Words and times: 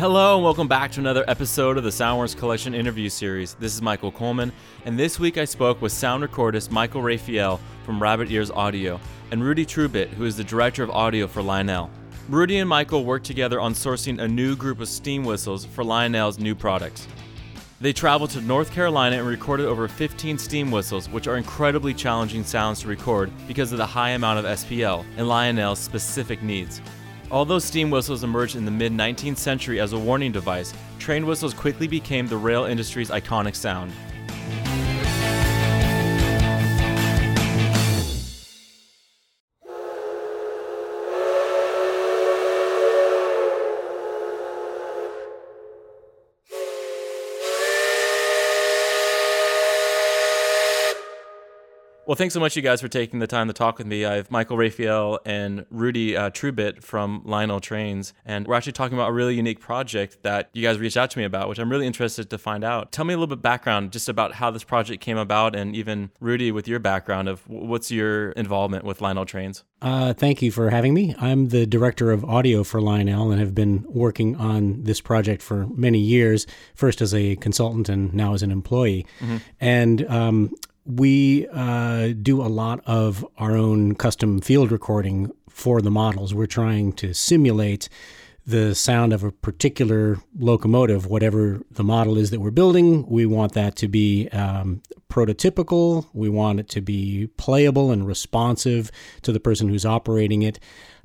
Hello, 0.00 0.36
and 0.36 0.42
welcome 0.42 0.66
back 0.66 0.90
to 0.92 1.00
another 1.00 1.26
episode 1.28 1.76
of 1.76 1.84
the 1.84 1.90
Soundworks 1.90 2.34
Collection 2.34 2.72
interview 2.74 3.10
series. 3.10 3.52
This 3.52 3.74
is 3.74 3.82
Michael 3.82 4.10
Coleman, 4.10 4.50
and 4.86 4.98
this 4.98 5.20
week 5.20 5.36
I 5.36 5.44
spoke 5.44 5.82
with 5.82 5.92
sound 5.92 6.24
recordist 6.24 6.70
Michael 6.70 7.02
Raphael 7.02 7.60
from 7.84 8.00
Rabbit 8.00 8.30
Ears 8.30 8.50
Audio 8.50 8.98
and 9.30 9.44
Rudy 9.44 9.66
Trubitt, 9.66 10.08
who 10.08 10.24
is 10.24 10.38
the 10.38 10.42
director 10.42 10.82
of 10.82 10.88
audio 10.88 11.26
for 11.26 11.42
Lionel. 11.42 11.90
Rudy 12.30 12.56
and 12.60 12.68
Michael 12.68 13.04
worked 13.04 13.26
together 13.26 13.60
on 13.60 13.74
sourcing 13.74 14.22
a 14.22 14.26
new 14.26 14.56
group 14.56 14.80
of 14.80 14.88
steam 14.88 15.22
whistles 15.22 15.66
for 15.66 15.84
Lionel's 15.84 16.38
new 16.38 16.54
products. 16.54 17.06
They 17.82 17.92
traveled 17.92 18.30
to 18.30 18.40
North 18.40 18.72
Carolina 18.72 19.18
and 19.18 19.26
recorded 19.26 19.66
over 19.66 19.86
15 19.86 20.38
steam 20.38 20.70
whistles, 20.70 21.10
which 21.10 21.28
are 21.28 21.36
incredibly 21.36 21.92
challenging 21.92 22.42
sounds 22.42 22.80
to 22.80 22.88
record 22.88 23.30
because 23.46 23.70
of 23.70 23.76
the 23.76 23.84
high 23.84 24.10
amount 24.12 24.38
of 24.38 24.46
SPL 24.46 25.04
and 25.18 25.28
Lionel's 25.28 25.78
specific 25.78 26.42
needs. 26.42 26.80
Although 27.32 27.60
steam 27.60 27.90
whistles 27.90 28.24
emerged 28.24 28.56
in 28.56 28.64
the 28.64 28.72
mid 28.72 28.92
19th 28.92 29.36
century 29.36 29.78
as 29.78 29.92
a 29.92 29.98
warning 29.98 30.32
device, 30.32 30.74
train 30.98 31.26
whistles 31.26 31.54
quickly 31.54 31.86
became 31.86 32.26
the 32.26 32.36
rail 32.36 32.64
industry's 32.64 33.10
iconic 33.10 33.54
sound. 33.54 33.92
Well, 52.10 52.16
thanks 52.16 52.34
so 52.34 52.40
much, 52.40 52.56
you 52.56 52.62
guys, 52.62 52.80
for 52.80 52.88
taking 52.88 53.20
the 53.20 53.28
time 53.28 53.46
to 53.46 53.52
talk 53.52 53.78
with 53.78 53.86
me. 53.86 54.04
I 54.04 54.16
have 54.16 54.32
Michael 54.32 54.56
Raphael 54.56 55.20
and 55.24 55.64
Rudy 55.70 56.16
uh, 56.16 56.30
Trubitt 56.30 56.82
from 56.82 57.22
Lionel 57.24 57.60
Trains, 57.60 58.14
and 58.24 58.48
we're 58.48 58.56
actually 58.56 58.72
talking 58.72 58.98
about 58.98 59.10
a 59.10 59.12
really 59.12 59.36
unique 59.36 59.60
project 59.60 60.24
that 60.24 60.50
you 60.52 60.60
guys 60.60 60.80
reached 60.80 60.96
out 60.96 61.12
to 61.12 61.18
me 61.20 61.24
about, 61.24 61.48
which 61.48 61.60
I'm 61.60 61.70
really 61.70 61.86
interested 61.86 62.28
to 62.30 62.36
find 62.36 62.64
out. 62.64 62.90
Tell 62.90 63.04
me 63.04 63.14
a 63.14 63.16
little 63.16 63.28
bit 63.28 63.42
background 63.42 63.92
just 63.92 64.08
about 64.08 64.32
how 64.34 64.50
this 64.50 64.64
project 64.64 65.00
came 65.00 65.18
about, 65.18 65.54
and 65.54 65.76
even 65.76 66.10
Rudy, 66.18 66.50
with 66.50 66.66
your 66.66 66.80
background 66.80 67.28
of 67.28 67.48
what's 67.48 67.92
your 67.92 68.32
involvement 68.32 68.84
with 68.84 69.00
Lionel 69.00 69.24
Trains. 69.24 69.62
Uh, 69.80 70.12
thank 70.12 70.42
you 70.42 70.50
for 70.50 70.68
having 70.68 70.92
me. 70.92 71.14
I'm 71.16 71.50
the 71.50 71.64
director 71.64 72.10
of 72.10 72.24
audio 72.24 72.64
for 72.64 72.80
Lionel 72.80 73.30
and 73.30 73.40
have 73.40 73.54
been 73.54 73.84
working 73.88 74.34
on 74.34 74.82
this 74.82 75.00
project 75.00 75.42
for 75.42 75.68
many 75.68 76.00
years, 76.00 76.48
first 76.74 77.00
as 77.00 77.14
a 77.14 77.36
consultant 77.36 77.88
and 77.88 78.12
now 78.12 78.34
as 78.34 78.42
an 78.42 78.50
employee. 78.50 79.06
Mm-hmm. 79.20 79.36
And 79.60 80.10
um, 80.10 80.54
we 80.90 81.46
uh, 81.52 82.14
do 82.20 82.42
a 82.42 82.48
lot 82.48 82.80
of 82.86 83.26
our 83.38 83.56
own 83.56 83.94
custom 83.94 84.40
field 84.40 84.72
recording 84.72 85.30
for 85.48 85.80
the 85.80 85.90
models. 85.90 86.34
We're 86.34 86.46
trying 86.46 86.92
to 86.94 87.14
simulate 87.14 87.88
the 88.46 88.74
sound 88.74 89.12
of 89.12 89.22
a 89.22 89.30
particular 89.30 90.18
locomotive, 90.38 91.06
whatever 91.06 91.60
the 91.70 91.84
model 91.84 92.18
is 92.18 92.30
that 92.30 92.40
we're 92.40 92.50
building. 92.50 93.06
We 93.06 93.26
want 93.26 93.52
that 93.52 93.76
to 93.76 93.88
be 93.88 94.28
um, 94.30 94.82
prototypical. 95.08 96.06
We 96.12 96.28
want 96.28 96.58
it 96.58 96.68
to 96.70 96.80
be 96.80 97.28
playable 97.36 97.90
and 97.92 98.06
responsive 98.06 98.90
to 99.22 99.32
the 99.32 99.40
person 99.40 99.68
who's 99.68 99.86
operating 99.86 100.42
it. 100.42 100.58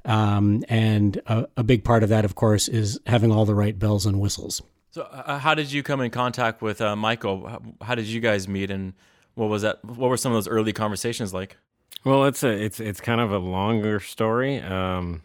Um, 0.06 0.64
and 0.70 1.20
a, 1.28 1.48
a, 1.58 1.64
big 1.64 1.84
part 1.84 2.04
of 2.04 2.10
that, 2.10 2.26
of 2.26 2.36
course, 2.36 2.68
is 2.68 3.00
having 3.08 3.32
all 3.32 3.46
the 3.46 3.56
right 3.56 3.78
bells 3.78 4.06
and 4.06 4.20
whistles. 4.20 4.62
So, 4.92 5.02
uh, 5.02 5.40
how 5.40 5.56
did 5.56 5.72
you 5.72 5.82
come 5.82 6.00
in 6.00 6.12
contact 6.12 6.62
with 6.62 6.80
uh, 6.80 6.96
Michael? 6.96 7.48
How, 7.48 7.62
how 7.82 7.96
did 7.96 8.06
you 8.06 8.22
guys 8.22 8.48
meet 8.48 8.70
and 8.70 8.94
what 9.36 9.50
was 9.50 9.62
that? 9.62 9.84
What 9.86 10.10
were 10.10 10.18
some 10.18 10.32
of 10.32 10.38
those 10.38 10.48
early 10.48 10.74
conversations 10.74 11.34
like? 11.34 11.58
Well, 12.04 12.26
it's 12.26 12.44
a 12.44 12.50
it's 12.50 12.80
it's 12.80 13.00
kind 13.00 13.22
of 13.22 13.32
a 13.32 13.38
longer 13.38 14.00
story. 14.00 14.60
Um, 14.60 15.22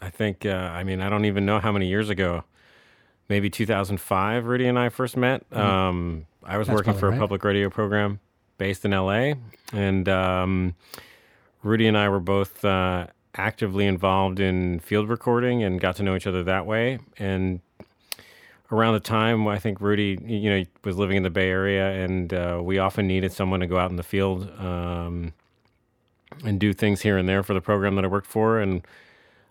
I 0.00 0.10
think 0.10 0.44
uh, 0.44 0.50
I 0.50 0.84
mean 0.84 1.00
I 1.00 1.08
don't 1.08 1.24
even 1.24 1.46
know 1.46 1.60
how 1.60 1.72
many 1.72 1.86
years 1.86 2.10
ago. 2.10 2.44
Maybe 3.28 3.48
2005, 3.48 4.46
Rudy 4.46 4.66
and 4.66 4.76
I 4.76 4.88
first 4.88 5.16
met. 5.16 5.48
Mm-hmm. 5.50 5.60
Um, 5.60 6.26
I 6.42 6.58
was 6.58 6.66
That's 6.66 6.76
working 6.76 6.94
for 6.94 7.12
a 7.12 7.16
public 7.16 7.44
radio 7.44 7.70
program 7.70 8.18
based 8.58 8.84
in 8.84 8.90
LA, 8.90 9.34
and 9.72 10.08
um, 10.08 10.74
Rudy 11.62 11.86
and 11.86 11.96
I 11.96 12.08
were 12.08 12.18
both 12.18 12.64
uh, 12.64 13.06
actively 13.36 13.86
involved 13.86 14.40
in 14.40 14.80
field 14.80 15.08
recording 15.08 15.62
and 15.62 15.80
got 15.80 15.96
to 15.96 16.02
know 16.02 16.16
each 16.16 16.26
other 16.26 16.42
that 16.44 16.66
way. 16.66 16.98
And 17.18 17.60
around 18.72 18.94
the 18.94 19.00
time 19.00 19.48
I 19.48 19.58
think 19.58 19.80
Rudy, 19.80 20.18
you 20.24 20.50
know, 20.50 20.64
was 20.84 20.96
living 20.96 21.16
in 21.16 21.22
the 21.22 21.30
Bay 21.30 21.48
Area, 21.48 22.04
and 22.04 22.32
uh, 22.32 22.60
we 22.62 22.78
often 22.78 23.06
needed 23.06 23.32
someone 23.32 23.60
to 23.60 23.66
go 23.66 23.78
out 23.78 23.90
in 23.90 23.96
the 23.96 24.02
field 24.02 24.50
um, 24.58 25.32
and 26.44 26.60
do 26.60 26.72
things 26.72 27.00
here 27.00 27.18
and 27.18 27.28
there 27.28 27.42
for 27.42 27.54
the 27.54 27.60
program 27.60 27.96
that 27.96 28.04
I 28.04 28.08
worked 28.08 28.28
for. 28.28 28.60
And 28.60 28.86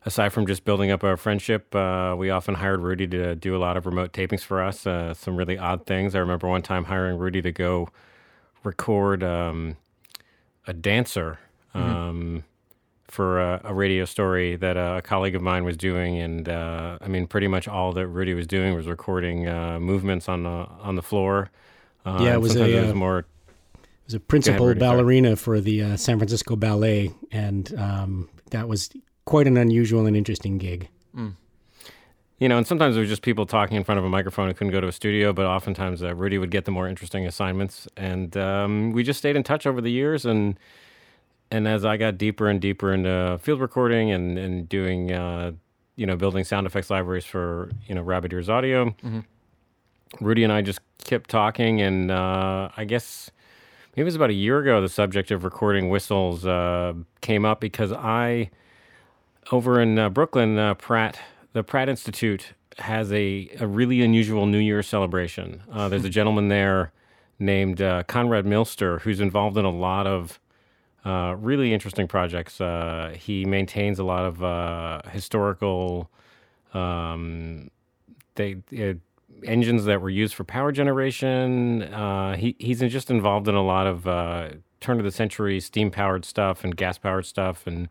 aside 0.06 0.30
from 0.30 0.48
just 0.48 0.64
building 0.64 0.92
up 0.92 1.04
our 1.04 1.18
friendship, 1.18 1.74
uh, 1.76 2.16
we 2.18 2.30
often 2.30 2.56
hired 2.56 2.82
Rudy 2.82 3.08
to 3.08 3.36
do 3.36 3.56
a 3.56 3.60
lot 3.60 3.78
of 3.78 3.86
remote 3.86 4.14
tapings 4.14 4.42
for 4.42 4.64
us. 4.64 4.88
Uh, 4.88 5.14
some 5.14 5.36
really 5.36 5.58
odd 5.58 5.86
things. 5.86 6.16
I 6.16 6.20
remember 6.20 6.48
one 6.48 6.62
time 6.62 6.86
hiring 6.86 7.18
Rudy 7.18 7.42
to 7.42 7.52
go 7.52 7.90
record 8.64 9.24
um, 9.24 9.76
a 10.68 10.74
dancer. 10.74 11.40
Mm-hmm. 11.76 11.90
Um, 11.90 12.44
for 13.12 13.40
a, 13.40 13.62
a, 13.66 13.74
radio 13.74 14.06
story 14.06 14.56
that 14.58 14.78
a 14.78 15.02
colleague 15.02 15.36
of 15.36 15.42
mine 15.42 15.64
was 15.64 15.78
doing, 15.78 16.20
and 16.20 16.48
uh, 16.48 16.98
I 17.02 17.08
mean, 17.08 17.28
pretty 17.28 17.48
much 17.48 17.68
all 17.68 17.92
that 17.94 18.08
Rudy 18.08 18.34
was 18.34 18.48
doing 18.48 18.76
was 18.76 18.88
recording 18.88 19.48
uh, 19.48 19.80
movements 19.80 20.30
on 20.30 20.44
the 20.44 20.50
on 20.50 20.96
the 20.96 21.02
floor. 21.02 21.50
Uh, 22.06 22.20
yeah, 22.22 22.34
it 22.34 22.42
was 22.42 22.56
a 22.56 22.78
it 22.78 22.82
was 22.82 22.92
uh, 22.92 22.96
more. 22.96 23.20
It 23.20 23.26
was 24.06 24.14
a 24.16 24.20
principal 24.20 24.68
ahead, 24.68 24.80
ballerina 24.80 25.36
for 25.36 25.60
the 25.60 25.84
uh, 25.84 25.98
San 25.98 26.18
Francisco 26.18 26.56
Ballet, 26.56 27.12
and 27.32 27.74
um, 27.78 28.30
that 28.52 28.68
was 28.68 28.90
quite 29.26 29.48
an 29.48 29.58
unusual 29.58 30.06
and 30.06 30.16
interesting 30.16 30.58
gig. 30.58 30.90
Mm. 31.16 31.36
You 32.40 32.48
know, 32.48 32.58
and 32.58 32.66
sometimes 32.66 32.96
it 32.96 33.02
was 33.02 33.10
just 33.10 33.22
people 33.22 33.46
talking 33.46 33.76
in 33.76 33.84
front 33.84 34.00
of 34.00 34.06
a 34.06 34.10
microphone 34.10 34.48
who 34.48 34.54
couldn't 34.54 34.72
go 34.72 34.80
to 34.80 34.88
a 34.88 34.94
studio, 34.94 35.34
but 35.34 35.46
oftentimes 35.46 36.02
uh, 36.02 36.16
Rudy 36.16 36.38
would 36.38 36.52
get 36.52 36.64
the 36.64 36.72
more 36.72 36.88
interesting 36.88 37.28
assignments, 37.28 37.88
and 37.98 38.36
um, 38.38 38.92
we 38.94 39.04
just 39.04 39.20
stayed 39.20 39.36
in 39.36 39.44
touch 39.44 39.68
over 39.68 39.82
the 39.82 39.92
years 39.92 40.26
and 40.26 40.58
and 41.52 41.68
as 41.68 41.86
I 41.86 41.98
got 41.98 42.18
deeper 42.18 42.48
and 42.48 42.62
deeper 42.62 42.94
into 42.94 43.40
field 43.42 43.60
recording 43.60 44.12
and 44.12 44.38
and 44.38 44.70
doing 44.70 45.12
uh, 45.12 45.52
you 45.96 46.06
know 46.06 46.16
building 46.16 46.44
sound 46.44 46.68
effects 46.68 46.90
libraries 46.90 47.26
for 47.26 47.72
you 47.88 47.96
know 47.96 48.02
Rabbit 48.02 48.34
Ears 48.34 48.50
Audio, 48.50 48.86
mm-hmm. 49.04 49.20
Rudy 50.20 50.44
and 50.44 50.54
I 50.54 50.62
just 50.62 50.80
kept 51.04 51.30
talking, 51.30 51.82
and 51.82 52.12
uh, 52.12 52.70
I 52.76 52.86
guess 52.86 53.32
maybe 53.96 54.04
it 54.04 54.06
was 54.06 54.16
about 54.16 54.30
a 54.30 54.34
year 54.34 54.60
ago 54.60 54.82
the 54.82 54.90
subject 54.90 55.32
of 55.32 55.44
recording 55.44 55.90
whistles 55.90 56.46
uh, 56.46 56.94
came 57.22 57.46
up 57.46 57.60
because 57.60 57.92
I 57.92 58.50
over 59.52 59.82
in 59.82 59.98
uh, 59.98 60.10
Brooklyn, 60.10 60.58
uh, 60.58 60.76
Pratt 60.76 61.20
the 61.54 61.64
Pratt 61.64 61.90
Institute 61.90 62.54
has 62.78 63.12
a 63.12 63.50
a 63.60 63.68
really 63.68 64.02
unusual 64.02 64.46
New 64.46 64.60
Year 64.60 64.84
celebration. 64.84 65.64
Uh, 65.72 65.90
there's 65.90 66.06
a 66.06 66.10
gentleman 66.10 66.50
there 66.50 66.92
named 67.42 67.78
Conrad 68.08 68.46
Milster 68.46 69.00
who's 69.02 69.22
involved 69.22 69.58
in 69.58 69.64
a 69.64 69.72
lot 69.72 70.06
of 70.06 70.40
uh, 71.10 71.34
really 71.34 71.74
interesting 71.74 72.08
projects. 72.08 72.62
Uh, 72.62 73.16
he 73.18 73.44
maintains 73.44 73.98
a 73.98 74.04
lot 74.04 74.26
of 74.26 74.44
uh, 74.44 75.02
historical 75.10 76.08
um, 76.76 77.72
they, 78.36 78.58
uh, 78.80 78.94
engines 79.44 79.86
that 79.86 80.02
were 80.02 80.10
used 80.12 80.36
for 80.36 80.44
power 80.44 80.72
generation. 80.72 81.82
Uh, 81.82 82.36
he, 82.36 82.56
he's 82.60 82.80
just 82.82 83.10
involved 83.10 83.48
in 83.48 83.56
a 83.56 83.64
lot 83.64 83.88
of 83.88 84.08
uh, 84.08 84.50
turn 84.82 85.00
of 85.00 85.04
the 85.04 85.12
century 85.12 85.60
steam 85.60 85.90
powered 85.90 86.26
stuff 86.26 86.64
and 86.64 86.78
gas 86.78 87.00
powered 87.00 87.26
stuff. 87.26 87.66
And 87.66 87.90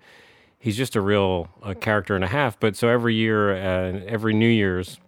he's 0.57 0.77
just 0.77 0.95
a 0.95 1.01
real 1.01 1.49
character 1.81 2.15
and 2.15 2.23
a 2.23 2.29
half. 2.29 2.61
But 2.61 2.77
so 2.77 2.87
every 2.87 3.17
year, 3.17 3.53
every 3.53 4.33
New 4.33 4.49
Year's, 4.49 5.01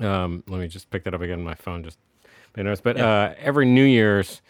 um, 0.00 0.44
let 0.46 0.60
me 0.60 0.68
just 0.68 0.90
pick 0.90 1.04
that 1.04 1.14
up 1.14 1.22
again 1.22 1.38
on 1.38 1.44
my 1.44 1.54
phone. 1.54 1.82
Just 1.82 1.98
made 2.54 2.64
noise. 2.64 2.82
but 2.82 2.98
every 2.98 3.64
New 3.64 3.84
Year's, 3.84 4.42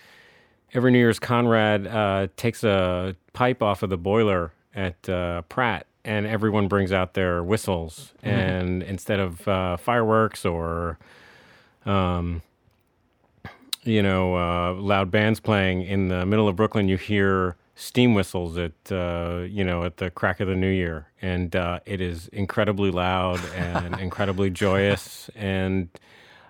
every 0.72 0.90
New 0.90 0.98
Year's, 0.98 1.18
Conrad 1.18 1.86
uh, 1.86 2.28
takes 2.36 2.64
a 2.64 3.16
pipe 3.32 3.62
off 3.62 3.82
of 3.82 3.90
the 3.90 3.98
boiler 3.98 4.52
at 4.74 5.08
uh, 5.08 5.42
Pratt, 5.42 5.86
and 6.04 6.26
everyone 6.26 6.68
brings 6.68 6.92
out 6.92 7.14
their 7.14 7.42
whistles. 7.42 8.12
Mm-hmm. 8.22 8.28
And 8.28 8.82
instead 8.82 9.20
of 9.20 9.46
uh, 9.48 9.76
fireworks 9.76 10.44
or, 10.44 10.98
um, 11.86 12.42
you 13.82 14.02
know, 14.02 14.36
uh, 14.36 14.74
loud 14.74 15.10
bands 15.10 15.40
playing 15.40 15.82
in 15.82 16.08
the 16.08 16.26
middle 16.26 16.48
of 16.48 16.56
Brooklyn, 16.56 16.88
you 16.88 16.96
hear 16.96 17.56
steam 17.78 18.12
whistles 18.12 18.58
at 18.58 18.72
uh, 18.90 19.44
you 19.48 19.62
know 19.62 19.84
at 19.84 19.98
the 19.98 20.10
crack 20.10 20.40
of 20.40 20.48
the 20.48 20.54
new 20.56 20.68
year, 20.68 21.06
and 21.22 21.54
uh, 21.54 21.78
it 21.86 22.00
is 22.00 22.28
incredibly 22.28 22.90
loud 22.90 23.40
and 23.54 23.98
incredibly 24.00 24.50
joyous 24.50 25.30
and 25.36 25.88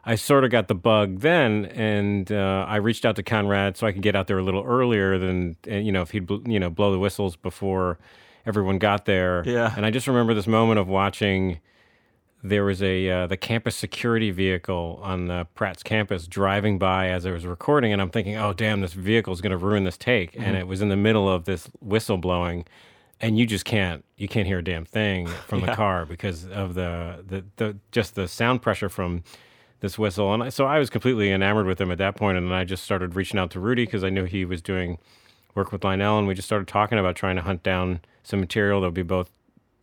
I 0.09 0.15
sort 0.15 0.45
of 0.45 0.51
got 0.51 0.69
the 0.69 0.75
bug 0.75 1.21
then, 1.21 1.67
and 1.67 2.33
uh, 2.33 2.65
I 2.67 2.77
reached 2.77 3.05
out 3.05 3.17
to 3.17 3.23
Conrad 3.23 3.77
so 3.77 3.87
I 3.87 3.93
could 3.93 4.01
get 4.01 4.17
out 4.17 4.27
there 4.27 4.39
a 4.39 4.43
little 4.43 4.65
earlier 4.65 5.19
than 5.19 5.57
you 5.67 5.93
know 5.93 6.01
if 6.01 6.13
he'd 6.13 6.31
you 6.47 6.59
know 6.59 6.71
blow 6.71 6.91
the 6.93 6.99
whistles 6.99 7.37
before 7.37 7.99
everyone 8.47 8.79
got 8.79 9.05
there. 9.05 9.43
Yeah. 9.45 9.71
And 9.77 9.85
I 9.85 9.91
just 9.91 10.07
remember 10.07 10.33
this 10.33 10.47
moment 10.47 10.81
of 10.81 10.89
watching. 10.89 11.61
There 12.43 12.65
was 12.65 12.83
a 12.83 13.11
uh, 13.11 13.27
the 13.27 13.37
campus 13.37 13.77
security 13.77 14.31
vehicle 14.31 14.99
on 15.03 15.27
the 15.27 15.47
Pratt's 15.55 15.83
campus 15.83 16.27
driving 16.27 16.79
by 16.79 17.11
as 17.11 17.27
I 17.27 17.31
was 17.31 17.45
recording, 17.45 17.93
and 17.93 18.01
I'm 18.01 18.11
thinking, 18.11 18.37
"Oh, 18.37 18.55
damn! 18.55 18.81
This 18.81 18.95
vehicle 18.95 19.35
is 19.35 19.43
going 19.43 19.51
to 19.51 19.59
ruin 19.59 19.85
this 19.85 19.99
take." 19.99 20.33
Mm-hmm. 20.33 20.43
And 20.43 20.57
it 20.57 20.67
was 20.67 20.81
in 20.81 20.89
the 20.89 20.97
middle 20.97 21.29
of 21.29 21.45
this 21.45 21.69
whistle 21.81 22.17
blowing, 22.17 22.65
and 23.21 23.39
you 23.39 23.45
just 23.45 23.67
can't 23.67 24.07
you 24.17 24.27
can't 24.27 24.47
hear 24.47 24.61
a 24.61 24.65
damn 24.65 24.87
thing 24.87 25.27
from 25.27 25.61
the 25.61 25.75
car 25.75 26.07
because 26.07 26.47
of 26.47 26.73
the, 26.73 27.23
the 27.27 27.45
the 27.57 27.77
just 27.93 28.15
the 28.15 28.27
sound 28.27 28.63
pressure 28.63 28.89
from 28.89 29.23
this 29.81 29.99
whistle. 29.99 30.33
And 30.35 30.53
so 30.53 30.67
I 30.67 30.79
was 30.79 30.91
completely 30.91 31.31
enamored 31.31 31.67
with 31.67 31.81
him 31.81 31.91
at 31.91 31.99
that 31.99 32.17
point, 32.17 32.39
and 32.39 32.49
then 32.49 32.55
I 32.55 32.65
just 32.65 32.85
started 32.85 33.15
reaching 33.15 33.39
out 33.39 33.51
to 33.53 33.61
Rudy 33.61 33.85
because 33.85 34.05
I 34.05 34.11
knew 34.11 34.25
he 34.25 34.45
was 34.45 34.61
doing 34.61 34.99
work 35.55 35.73
with 35.73 35.85
Lionel, 35.85 36.19
and 36.19 36.29
we 36.29 36.35
just 36.35 36.47
started 36.49 36.69
talking 36.69 36.99
about 36.99 37.17
trying 37.17 37.37
to 37.37 37.43
hunt 37.43 37.63
down 37.63 38.01
some 38.23 38.41
material 38.41 38.81
that 38.81 38.89
would 38.89 38.95
be 38.95 39.03
both 39.03 39.31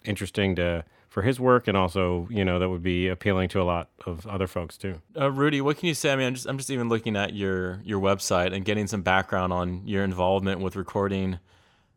interesting 0.03 0.56
to 0.56 0.83
for 1.15 1.21
his 1.21 1.39
work 1.39 1.65
and 1.69 1.77
also 1.77 2.27
you 2.30 2.44
know 2.44 2.59
that 2.59 2.68
would 2.68 2.83
be 2.83 3.07
appealing 3.07 3.47
to 3.47 3.62
a 3.62 3.63
lot 3.63 3.89
of 4.06 4.27
other 4.27 4.47
folks 4.47 4.77
too. 4.77 5.01
Uh, 5.18 5.31
Rudy, 5.31 5.62
what 5.62 5.77
can 5.77 5.88
you 5.88 5.94
say? 5.94 6.12
I 6.12 6.15
mean, 6.18 6.27
I'm 6.27 6.33
just 6.33 6.45
I'm 6.45 6.57
just 6.57 6.69
even 6.69 6.89
looking 6.89 7.15
at 7.15 7.33
your 7.33 7.80
your 7.86 8.01
website 8.01 8.53
and 8.53 8.65
getting 8.65 8.86
some 8.86 9.01
background 9.01 9.53
on 9.53 9.88
your 9.88 10.03
involvement 10.03 10.59
with 10.59 10.75
recording 10.75 11.39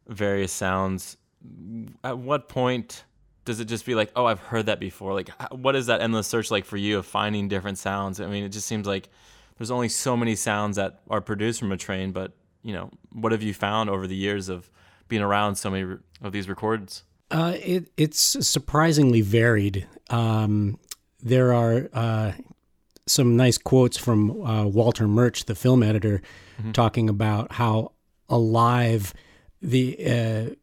various 0.07 0.53
sounds. 0.53 1.17
At 2.05 2.19
what 2.19 2.49
point 2.49 3.03
does 3.49 3.61
it 3.61 3.65
just 3.65 3.87
be 3.87 3.95
like, 3.95 4.13
oh, 4.15 4.27
I've 4.27 4.41
heard 4.41 4.67
that 4.67 4.79
before? 4.79 5.15
Like, 5.15 5.31
what 5.51 5.75
is 5.75 5.87
that 5.87 6.03
endless 6.03 6.27
search 6.27 6.51
like 6.51 6.67
for 6.67 6.77
you 6.77 6.99
of 6.99 7.07
finding 7.07 7.49
different 7.49 7.79
sounds? 7.79 8.21
I 8.21 8.27
mean, 8.27 8.45
it 8.45 8.51
just 8.51 8.67
seems 8.67 8.87
like 8.87 9.09
there's 9.57 9.71
only 9.71 9.89
so 9.89 10.19
many 10.19 10.35
sounds 10.35 10.77
that 10.77 11.01
are 11.09 11.23
produced 11.23 11.59
from 11.59 11.73
a 11.73 11.79
train, 11.79 12.13
but 12.13 12.33
you 12.63 12.75
know, 12.75 12.91
what 13.11 13.33
have 13.33 13.43
you 13.43 13.55
found 13.55 13.89
over 13.89 14.07
the 14.07 14.15
years 14.15 14.51
of 14.51 14.71
being 15.09 15.23
around 15.23 15.55
so 15.57 15.71
many 15.71 15.97
of 16.21 16.33
these 16.33 16.47
records? 16.47 17.05
Uh, 17.31 17.55
it, 17.57 17.91
it's 17.97 18.21
surprisingly 18.47 19.23
varied. 19.23 19.87
Um, 20.11 20.79
there 21.23 21.55
are 21.55 21.89
uh, 21.95 22.33
some 23.07 23.35
nice 23.35 23.57
quotes 23.57 23.97
from 23.97 24.43
uh, 24.43 24.67
Walter 24.67 25.09
Murch, 25.09 25.47
the 25.47 25.55
film 25.55 25.83
editor, 25.83 26.21
mm-hmm. 26.61 26.73
talking 26.73 27.09
about 27.09 27.53
how 27.53 27.93
alive 28.29 29.15
the 29.63 29.97
uh, 30.07 30.55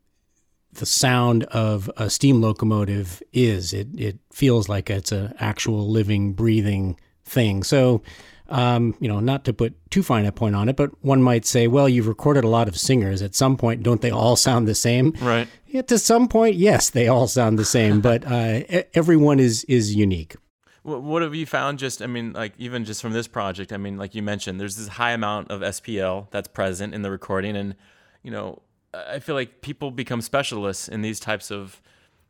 the 0.76 0.86
sound 0.86 1.44
of 1.46 1.90
a 1.98 2.10
steam 2.10 2.42
locomotive 2.42 3.22
is. 3.34 3.74
It 3.74 3.88
it 3.98 4.20
feels 4.32 4.70
like 4.70 4.90
it's 4.90 5.12
an 5.12 5.34
actual 5.40 5.90
living, 5.90 6.34
breathing 6.34 7.00
thing. 7.26 7.64
So, 7.64 8.02
um, 8.50 8.96
you 9.00 9.08
know, 9.08 9.20
not 9.20 9.44
to 9.46 9.54
put 9.54 9.74
too 9.90 10.04
fine 10.04 10.26
a 10.26 10.32
point 10.32 10.56
on 10.56 10.70
it, 10.70 10.76
but 10.76 10.92
one 11.04 11.22
might 11.22 11.46
say, 11.46 11.68
well, 11.68 11.90
you've 11.90 12.08
recorded 12.08 12.44
a 12.44 12.48
lot 12.48 12.68
of 12.68 12.78
singers. 12.78 13.22
At 13.22 13.36
some 13.36 13.58
point, 13.58 13.84
don't 13.84 14.02
they 14.02 14.12
all 14.12 14.36
sound 14.36 14.68
the 14.68 14.76
same? 14.76 15.14
Right. 15.22 15.48
Yeah, 15.68 15.82
to 15.84 15.98
some 15.98 16.28
point, 16.28 16.56
yes, 16.56 16.90
they 16.90 17.08
all 17.08 17.28
sound 17.28 17.58
the 17.58 17.66
same, 17.66 18.02
but 18.02 18.24
uh, 18.26 18.62
everyone 18.94 19.40
is 19.40 19.64
is 19.66 19.96
unique. 19.96 20.36
What 20.84 21.24
have 21.24 21.34
you 21.34 21.48
found? 21.48 21.80
Just, 21.80 22.00
I 22.04 22.06
mean, 22.06 22.34
like 22.34 22.54
even 22.60 22.86
just 22.86 23.02
from 23.02 23.12
this 23.12 23.28
project, 23.28 23.74
I 23.74 23.78
mean, 23.78 23.98
like 23.98 24.14
you 24.14 24.22
mentioned, 24.22 24.62
there's 24.62 24.76
this 24.76 24.88
high 24.88 25.14
amount 25.14 25.50
of 25.50 25.62
SPL 25.62 26.30
that's 26.30 26.48
present 26.48 26.94
in 26.94 27.02
the 27.02 27.10
recording, 27.10 27.56
and 27.56 27.76
you 28.22 28.30
know, 28.30 28.62
I 29.10 29.20
feel 29.20 29.36
like 29.36 29.62
people 29.62 29.92
become 29.92 30.22
specialists 30.22 30.88
in 30.88 31.02
these 31.02 31.20
types 31.20 31.52
of 31.52 31.82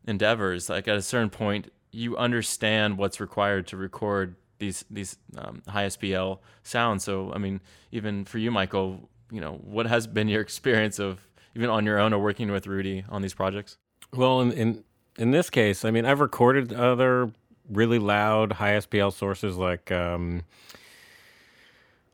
endeavors. 0.08 0.70
Like 0.70 0.88
at 0.88 0.96
a 0.96 1.02
certain 1.02 1.30
point, 1.30 1.72
you 1.92 2.18
understand 2.18 2.98
what's 2.98 3.20
required 3.20 3.68
to 3.68 3.78
record 3.78 4.36
these 4.60 4.86
these 4.90 5.18
um, 5.38 5.62
high 5.68 5.88
SPL 5.88 6.40
sounds. 6.64 7.04
So 7.04 7.32
I 7.34 7.38
mean, 7.38 7.62
even 7.92 8.26
for 8.26 8.38
you, 8.38 8.52
Michael, 8.52 9.10
you 9.32 9.42
know, 9.42 9.54
what 9.64 9.86
has 9.88 10.08
been 10.08 10.28
your 10.28 10.42
experience 10.42 11.00
of 11.00 11.28
even 11.56 11.70
on 11.70 11.86
your 11.86 12.00
own 12.00 12.14
or 12.14 12.22
working 12.22 12.52
with 12.52 12.68
Rudy 12.68 13.06
on 13.10 13.22
these 13.22 13.34
projects? 13.34 13.78
Well, 14.14 14.42
in 14.42 14.52
in, 14.52 14.84
in 15.18 15.32
this 15.32 15.50
case, 15.50 15.86
I 15.86 15.92
mean, 15.92 16.06
I've 16.06 16.20
recorded 16.20 16.74
other 16.74 17.32
really 17.70 18.00
loud 18.00 18.54
high 18.54 18.74
SPL 18.74 19.12
sources 19.14 19.58
like 19.58 19.92
um, 19.92 20.44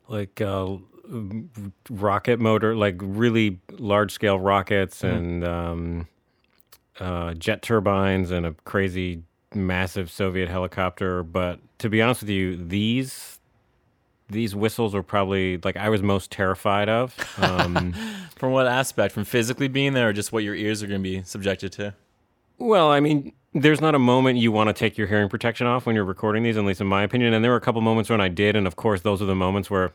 like 0.08 0.42
uh, 0.42 0.78
rocket 1.90 2.40
motor, 2.40 2.76
like 2.76 2.96
really 3.00 3.60
large 3.72 4.12
scale 4.12 4.40
rockets 4.40 5.02
mm-hmm. 5.02 5.16
and 5.16 5.44
um, 5.44 6.08
uh, 7.00 7.34
jet 7.34 7.62
turbines 7.62 8.32
and 8.32 8.46
a 8.46 8.54
crazy 8.66 9.24
massive 9.54 10.12
Soviet 10.12 10.50
helicopter. 10.50 11.24
But 11.24 11.60
to 11.80 11.90
be 11.90 12.02
honest 12.02 12.22
with 12.22 12.30
you, 12.30 12.56
these 12.56 13.40
these 14.30 14.56
whistles 14.56 14.94
were 14.94 15.04
probably 15.04 15.58
like 15.58 15.78
I 15.78 15.90
was 15.90 16.02
most 16.02 16.32
terrified 16.32 16.90
of. 16.90 17.16
Um, 17.38 17.94
From 18.36 18.54
what 18.54 18.66
aspect? 18.66 19.14
From 19.14 19.24
physically 19.24 19.68
being 19.68 19.94
there, 19.94 20.10
or 20.10 20.14
just 20.14 20.32
what 20.32 20.44
your 20.44 20.56
ears 20.56 20.82
are 20.82 20.88
going 20.88 21.00
to 21.00 21.04
be 21.04 21.22
subjected 21.22 21.72
to? 21.74 21.94
Well, 22.58 22.90
I 22.90 23.00
mean, 23.00 23.34
there's 23.54 23.80
not 23.80 23.94
a 23.94 24.00
moment 24.00 24.40
you 24.40 24.52
want 24.52 24.68
to 24.68 24.74
take 24.74 24.98
your 24.98 25.06
hearing 25.06 25.30
protection 25.30 25.68
off 25.68 25.86
when 25.86 25.96
you're 25.96 26.06
recording 26.06 26.42
these, 26.42 26.58
at 26.58 26.64
least 26.64 26.82
in 26.82 26.88
my 26.88 27.04
opinion. 27.04 27.36
And 27.36 27.44
there 27.44 27.52
were 27.52 27.58
a 27.58 27.62
couple 27.62 27.82
moments 27.82 28.10
when 28.10 28.20
I 28.20 28.30
did, 28.30 28.56
and 28.56 28.66
of 28.66 28.76
course, 28.76 29.02
those 29.02 29.22
are 29.22 29.26
the 29.26 29.36
moments 29.36 29.70
where 29.70 29.94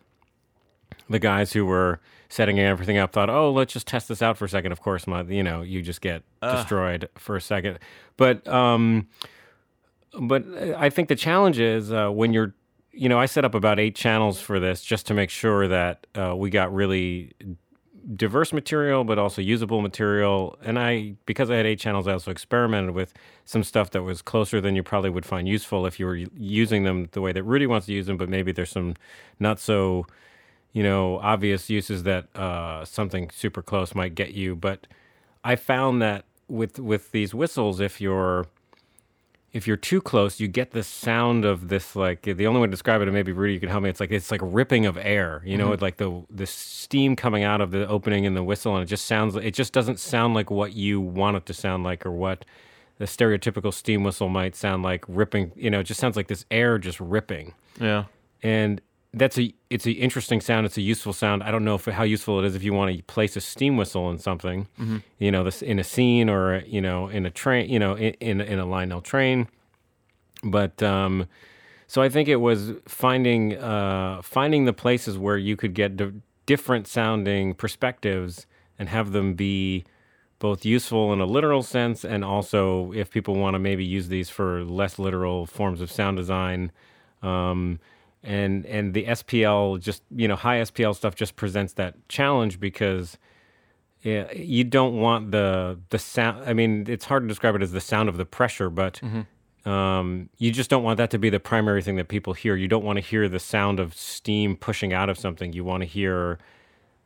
the 1.09 1.19
guys 1.19 1.53
who 1.53 1.65
were 1.67 2.01
setting 2.29 2.59
everything 2.59 2.99
up 2.99 3.13
thought, 3.13 3.31
"Oh, 3.31 3.53
let's 3.53 3.73
just 3.73 3.87
test 3.87 4.09
this 4.09 4.23
out 4.23 4.37
for 4.37 4.47
a 4.47 4.49
second. 4.49 4.73
Of 4.73 4.81
course, 4.81 5.07
my, 5.07 5.23
you 5.23 5.43
know, 5.43 5.63
you 5.63 5.83
just 5.83 6.01
get 6.01 6.23
destroyed 6.55 7.09
for 7.17 7.37
a 7.37 7.41
second. 7.41 7.79
But 8.17 8.47
um, 8.49 9.09
but 10.21 10.45
I 10.77 10.91
think 10.91 11.09
the 11.09 11.17
challenge 11.17 11.59
is 11.59 11.93
uh, 11.93 12.09
when 12.09 12.33
you're, 12.33 12.55
you 12.93 13.09
know, 13.09 13.19
I 13.19 13.27
set 13.27 13.45
up 13.45 13.55
about 13.55 13.79
eight 13.79 13.95
channels 13.95 14.41
for 14.41 14.59
this 14.59 14.83
just 14.83 15.07
to 15.07 15.15
make 15.15 15.31
sure 15.31 15.69
that 15.69 16.07
uh, 16.15 16.35
we 16.37 16.51
got 16.51 16.73
really 16.75 17.33
diverse 18.15 18.53
material, 18.53 19.05
but 19.05 19.19
also 19.19 19.43
usable 19.43 19.81
material. 19.81 20.57
And 20.63 20.79
I, 20.79 21.15
because 21.27 21.51
I 21.51 21.57
had 21.57 21.67
eight 21.67 21.81
channels, 21.81 22.07
I 22.07 22.13
also 22.13 22.31
experimented 22.31 22.95
with 22.95 23.13
some 23.45 23.65
stuff 23.65 23.91
that 23.91 24.03
was 24.03 24.23
closer 24.23 24.61
than 24.61 24.77
you 24.77 24.83
probably 24.83 25.11
would 25.11 25.27
find 25.27 25.49
useful 25.49 25.87
if 25.87 25.99
you 25.99 26.07
were 26.07 26.17
using 26.17 26.85
them 26.85 27.09
the 27.13 27.21
way 27.21 27.33
that 27.33 27.43
Rudy 27.43 27.67
wants 27.67 27.87
to 27.87 27.93
use 27.93 28.07
them. 28.07 28.17
But 28.17 28.29
maybe 28.29 28.53
there's 28.53 28.71
some 28.71 28.95
not 29.41 29.59
so 29.59 30.07
you 30.77 30.83
know, 30.83 31.19
obvious 31.21 31.71
uses 31.71 32.03
that 32.03 32.29
uh, 32.37 32.85
something 32.85 33.31
super 33.31 33.63
close 33.63 33.95
might 33.95 34.15
get 34.15 34.35
you. 34.35 34.55
But 34.55 34.87
I 35.43 35.57
found 35.57 36.03
that 36.03 36.27
with 36.49 36.79
with 36.79 37.13
these 37.13 37.35
whistles, 37.35 37.81
if 37.81 37.99
you're 37.99 38.45
if 39.55 39.67
you're 39.67 39.79
too 39.79 40.03
close, 40.03 40.39
you 40.39 40.49
get 40.49 40.73
the 40.73 40.83
sound 40.83 41.47
of 41.47 41.69
this 41.69 41.97
like 41.97 42.21
the 42.21 42.47
only 42.47 42.61
way 42.61 42.67
to 42.67 42.71
describe 42.71 43.01
it, 43.01 43.05
and 43.05 43.15
maybe 43.15 43.33
Rudy 43.33 43.55
you 43.55 43.59
can 43.59 43.71
help 43.71 43.85
me. 43.85 43.89
It's 43.89 44.01
like 44.01 44.11
it's 44.11 44.31
like 44.31 44.43
ripping 44.43 44.85
of 44.85 44.99
air, 44.99 45.41
you 45.47 45.57
know, 45.57 45.71
mm-hmm. 45.71 45.83
like 45.83 45.97
the 45.97 46.23
the 46.29 46.45
steam 46.45 47.17
coming 47.17 47.43
out 47.43 47.63
of 47.63 47.71
the 47.71 47.89
opening 47.89 48.25
in 48.25 48.35
the 48.35 48.45
whistle, 48.45 48.77
and 48.77 48.83
it 48.83 48.87
just 48.87 49.07
sounds 49.07 49.35
it 49.35 49.55
just 49.55 49.73
doesn't 49.73 49.99
sound 49.99 50.35
like 50.35 50.51
what 50.51 50.75
you 50.75 51.01
want 51.01 51.39
it 51.39 51.47
to 51.47 51.55
sound 51.55 51.85
like, 51.85 52.05
or 52.05 52.13
what 52.13 52.45
the 52.99 53.07
stereotypical 53.07 53.73
steam 53.73 54.05
whistle 54.05 54.29
might 54.29 54.55
sound 54.55 54.83
like 54.83 55.07
ripping. 55.09 55.53
You 55.57 55.71
know, 55.71 55.81
it 55.81 55.85
just 55.85 56.01
sounds 56.01 56.17
like 56.17 56.29
this 56.29 56.45
air 56.51 56.77
just 56.79 57.01
ripping. 57.01 57.55
Yeah, 57.81 58.05
and 58.43 58.83
that's 59.17 59.39
a 59.39 59.53
it's 59.71 59.87
an 59.87 59.95
interesting 59.95 60.43
sound. 60.43 60.67
It's 60.67 60.77
a 60.77 60.83
useful 60.83 61.15
sound. 61.15 61.43
I 61.43 61.51
don't 61.51 61.65
know 61.65 61.75
if 61.75 61.87
how 61.87 62.05
useful 62.05 62.39
it 62.39 62.45
is 62.45 62.55
if 62.55 62.63
you 62.63 62.75
want 62.75 62.95
to 62.95 63.03
place 63.05 63.35
a 63.35 63.41
steam 63.41 63.79
whistle 63.79 64.11
in 64.11 64.19
something, 64.19 64.69
mm-hmm. 64.79 64.99
you 65.19 65.33
know, 65.33 65.43
this 65.43 65.63
in 65.63 65.79
a 65.79 65.85
scene 65.85 66.29
or 66.29 66.63
you 66.67 66.83
know 66.83 67.09
in 67.09 67.25
a 67.25 67.31
train, 67.31 67.71
you 67.71 67.79
know, 67.79 67.95
in 67.95 68.15
in, 68.21 68.41
in 68.43 68.59
a 68.59 68.67
Lionel 68.67 69.01
train. 69.01 69.49
But 70.45 70.83
um, 70.83 71.27
so 71.87 72.03
I 72.03 72.11
think 72.11 72.29
it 72.29 72.37
was 72.37 72.73
finding 72.87 73.57
uh, 73.57 74.21
finding 74.23 74.67
the 74.67 74.75
places 74.75 75.17
where 75.17 75.39
you 75.39 75.57
could 75.57 75.73
get 75.73 75.97
d- 75.97 76.13
different 76.45 76.87
sounding 76.87 77.55
perspectives 77.55 78.47
and 78.79 78.91
have 78.91 79.13
them 79.13 79.33
be 79.33 79.85
both 80.39 80.67
useful 80.67 81.15
in 81.15 81.21
a 81.21 81.25
literal 81.25 81.63
sense 81.63 82.05
and 82.05 82.23
also 82.23 82.93
if 82.93 83.11
people 83.11 83.35
want 83.37 83.55
to 83.55 83.59
maybe 83.59 83.83
use 83.83 84.09
these 84.09 84.29
for 84.29 84.63
less 84.63 84.99
literal 84.99 85.47
forms 85.47 85.81
of 85.81 85.91
sound 85.91 86.19
design. 86.19 86.71
Um, 87.23 87.81
and 88.27 88.67
and 88.67 88.93
the 88.93 89.05
SPL 89.05 89.81
just 89.81 90.03
you 90.15 90.29
know 90.29 90.37
high 90.37 90.59
SPL 90.61 90.95
stuff 90.95 91.15
just 91.15 91.37
presents 91.37 91.75
that 91.75 91.95
challenge 92.09 92.61
because 92.61 93.17
yeah, 94.03 94.31
you 94.33 94.65
don't 94.65 94.97
want 94.97 95.31
the 95.31 95.79
the 95.91 95.99
sound. 95.99 96.45
I 96.45 96.53
mean, 96.53 96.85
it's 96.89 97.05
hard 97.05 97.23
to 97.23 97.29
describe 97.29 97.55
it 97.55 97.63
as 97.63 97.73
the 97.73 97.81
sound 97.81 98.09
of 98.09 98.17
the 98.17 98.25
pressure, 98.25 98.69
but 98.71 99.01
mm-hmm. 99.03 99.69
um, 99.69 100.29
you 100.39 100.53
just 100.53 100.71
don't 100.71 100.83
want 100.83 100.99
that 100.99 101.11
to 101.11 101.19
be 101.19 101.31
the 101.31 101.41
primary 101.41 101.83
thing 101.83 101.97
that 101.97 102.09
people 102.09 102.33
hear. 102.33 102.57
You 102.57 102.69
don't 102.69 102.85
want 102.85 102.99
to 102.99 103.01
hear 103.01 103.29
the 103.29 103.39
sound 103.39 103.81
of 103.81 103.95
steam 103.95 104.57
pushing 104.57 104.93
out 104.93 105.09
of 105.09 105.19
something. 105.19 105.53
You 105.53 105.65
want 105.65 105.83
to 105.83 105.89
hear 105.89 106.39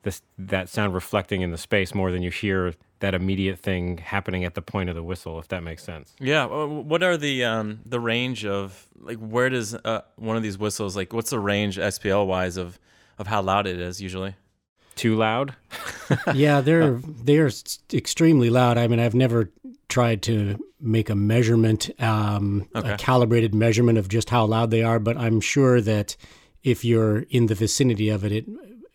this 0.02 0.22
that 0.38 0.68
sound 0.68 0.94
reflecting 0.94 1.42
in 1.42 1.50
the 1.50 1.58
space 1.58 1.94
more 1.94 2.10
than 2.10 2.22
you 2.22 2.30
hear 2.30 2.74
that 3.00 3.14
immediate 3.14 3.58
thing 3.58 3.98
happening 3.98 4.44
at 4.44 4.54
the 4.54 4.62
point 4.62 4.88
of 4.88 4.94
the 4.94 5.02
whistle, 5.02 5.38
if 5.38 5.48
that 5.48 5.62
makes 5.62 5.82
sense. 5.82 6.14
Yeah. 6.20 6.44
What 6.46 7.02
are 7.02 7.16
the 7.16 7.44
um, 7.44 7.80
the 7.84 8.00
range 8.00 8.44
of 8.44 8.86
like 8.98 9.18
where 9.18 9.48
does 9.48 9.74
uh, 9.74 10.02
one 10.16 10.36
of 10.36 10.42
these 10.42 10.58
whistles 10.58 10.96
like 10.96 11.12
what's 11.12 11.30
the 11.30 11.40
range 11.40 11.76
SPL 11.78 12.26
wise 12.26 12.56
of 12.56 12.78
of 13.18 13.26
how 13.26 13.42
loud 13.42 13.66
it 13.66 13.78
is 13.78 14.00
usually? 14.00 14.36
Too 14.96 15.16
loud? 15.16 15.54
yeah, 16.34 16.60
they're 16.60 17.00
they're 17.02 17.50
extremely 17.92 18.50
loud. 18.50 18.76
I 18.78 18.86
mean, 18.86 19.00
I've 19.00 19.14
never 19.14 19.50
tried 19.88 20.22
to 20.22 20.58
make 20.80 21.10
a 21.10 21.14
measurement, 21.14 21.90
um, 22.00 22.68
okay. 22.74 22.92
a 22.92 22.96
calibrated 22.96 23.54
measurement 23.54 23.98
of 23.98 24.08
just 24.08 24.30
how 24.30 24.44
loud 24.44 24.70
they 24.70 24.82
are, 24.82 24.98
but 24.98 25.16
I'm 25.16 25.40
sure 25.40 25.80
that 25.80 26.16
if 26.62 26.84
you're 26.84 27.20
in 27.30 27.46
the 27.46 27.54
vicinity 27.54 28.08
of 28.08 28.24
it, 28.24 28.32
it 28.32 28.46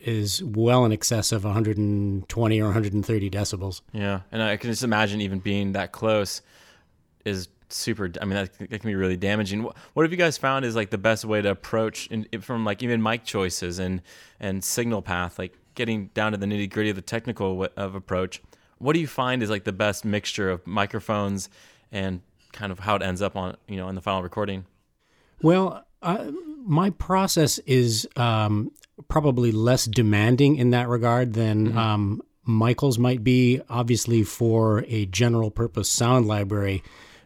is 0.06 0.44
well 0.44 0.86
in 0.86 0.92
excess 0.92 1.32
of 1.32 1.44
120 1.44 2.62
or 2.62 2.66
130 2.66 3.30
decibels. 3.30 3.82
Yeah, 3.92 4.22
and 4.32 4.42
I 4.42 4.56
can 4.58 4.70
just 4.70 4.84
imagine 4.84 5.20
even 5.22 5.40
being 5.40 5.74
that 5.74 5.92
close 5.92 6.42
is 7.26 7.50
super. 7.70 8.12
I 8.22 8.26
mean, 8.26 8.36
that, 8.36 8.54
that 8.58 8.70
can 8.70 8.88
be 8.88 8.96
really 8.96 9.18
damaging. 9.18 9.64
What, 9.64 9.76
what, 9.94 10.04
have 10.04 10.12
you 10.12 10.18
guys 10.18 10.38
found 10.38 10.64
is 10.64 10.76
like 10.76 10.92
the 10.92 10.98
best 10.98 11.26
way 11.26 11.42
to 11.42 11.50
approach 11.50 12.08
in, 12.08 12.28
from 12.42 12.64
like 12.64 12.84
even 12.84 13.02
mic 13.02 13.26
choices 13.26 13.80
and 13.80 14.02
and 14.40 14.64
signal 14.64 15.02
path, 15.02 15.38
like 15.40 15.58
getting 15.74 16.08
down 16.14 16.32
to 16.32 16.38
the 16.38 16.46
nitty 16.46 16.70
gritty 16.70 16.92
of 16.92 16.96
the 16.96 17.02
technical 17.02 17.50
w- 17.50 17.72
of 17.76 17.96
approach? 17.96 18.42
what 18.78 18.94
do 18.94 19.00
you 19.00 19.08
find 19.08 19.42
is 19.42 19.50
like 19.50 19.64
the 19.64 19.74
best 19.74 20.06
mixture 20.06 20.50
of 20.50 20.66
microphones 20.66 21.50
and 21.92 22.22
kind 22.52 22.72
of 22.72 22.80
how 22.80 22.96
it 22.96 23.02
ends 23.02 23.22
up 23.22 23.36
on 23.36 23.56
you 23.68 23.78
know 23.78 23.90
in 23.90 23.96
the 23.96 24.02
final 24.02 24.24
recording? 24.24 24.66
Well, 25.42 25.86
uh, 26.02 26.32
my 26.66 26.90
process 26.90 27.60
is 27.60 28.08
um, 28.16 28.72
probably 29.08 29.52
less 29.52 29.86
demanding 29.86 30.56
in 30.56 30.72
that 30.72 30.90
regard 30.90 31.34
than 31.34 31.70
mm-hmm. 31.70 31.78
um, 31.78 32.22
Michael's 32.44 32.98
might 32.98 33.24
be. 33.24 33.62
Obviously, 33.70 34.24
for 34.24 34.84
a 34.88 35.06
general 35.06 35.52
purpose 35.52 35.90
sound 35.90 36.28
library, 36.28 36.84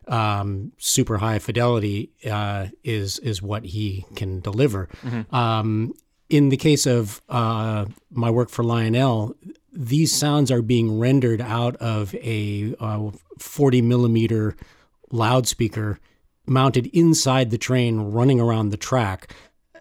um, 0.07 0.73
super 0.77 1.17
high 1.17 1.39
fidelity 1.39 2.11
uh, 2.29 2.67
is 2.83 3.19
is 3.19 3.41
what 3.41 3.65
he 3.65 4.05
can 4.15 4.41
deliver. 4.41 4.87
Mm-hmm. 5.03 5.33
Um, 5.33 5.93
in 6.29 6.49
the 6.49 6.57
case 6.57 6.85
of 6.85 7.21
uh, 7.29 7.85
my 8.11 8.29
work 8.29 8.49
for 8.49 8.63
Lionel, 8.63 9.35
these 9.71 10.13
sounds 10.13 10.51
are 10.51 10.61
being 10.61 10.99
rendered 10.99 11.41
out 11.41 11.75
of 11.77 12.13
a 12.15 12.75
uh, 12.79 13.09
40 13.39 13.81
millimeter 13.81 14.55
loudspeaker 15.11 15.99
mounted 16.49 16.87
inside 16.87 17.51
the 17.51 17.57
train 17.57 17.99
running 17.99 18.39
around 18.39 18.69
the 18.69 18.77
track. 18.77 19.33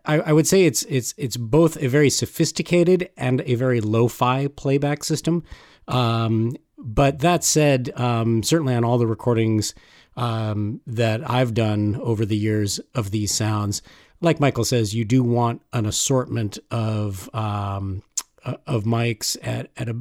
I, 0.05 0.21
I, 0.21 0.33
would 0.33 0.47
say 0.47 0.65
it's 0.65 0.83
it's 0.85 1.15
it's 1.17 1.37
both 1.37 1.77
a 1.83 1.89
very 1.89 2.11
sophisticated 2.11 3.11
and 3.17 3.43
a 3.43 3.55
very 3.55 3.81
lo-fi 3.81 4.49
playback 4.49 5.05
system. 5.05 5.45
Um, 5.87 6.57
but 6.79 7.21
that 7.21 7.45
said, 7.45 7.91
um, 7.97 8.43
certainly 8.43 8.75
on 8.75 8.85
all 8.85 8.99
the 8.99 9.07
recordings 9.07 9.75
um, 10.17 10.81
that 10.87 11.29
I've 11.29 11.55
done 11.55 11.97
over 12.03 12.25
the 12.25 12.37
years 12.37 12.79
of 12.95 13.11
these 13.11 13.33
sounds, 13.33 13.83
like 14.21 14.41
Michael 14.41 14.65
says, 14.65 14.95
you 14.95 15.05
do 15.05 15.23
want 15.23 15.63
an 15.73 15.87
assortment 15.87 16.59
of 16.71 17.33
um, 17.35 18.03
uh, 18.45 18.55
of 18.67 18.85
mics 18.85 19.37
at 19.43 19.71
at 19.77 19.89
a, 19.89 19.97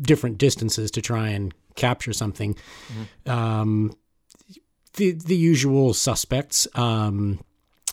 different 0.00 0.38
distances 0.38 0.90
to 0.92 1.02
try 1.02 1.28
and 1.28 1.54
capture 1.74 2.12
something. 2.12 2.54
Mm-hmm. 2.54 3.30
Um, 3.30 3.92
the 4.98 5.12
the 5.12 5.36
usual 5.36 5.94
suspects, 5.94 6.68
um, 6.74 7.40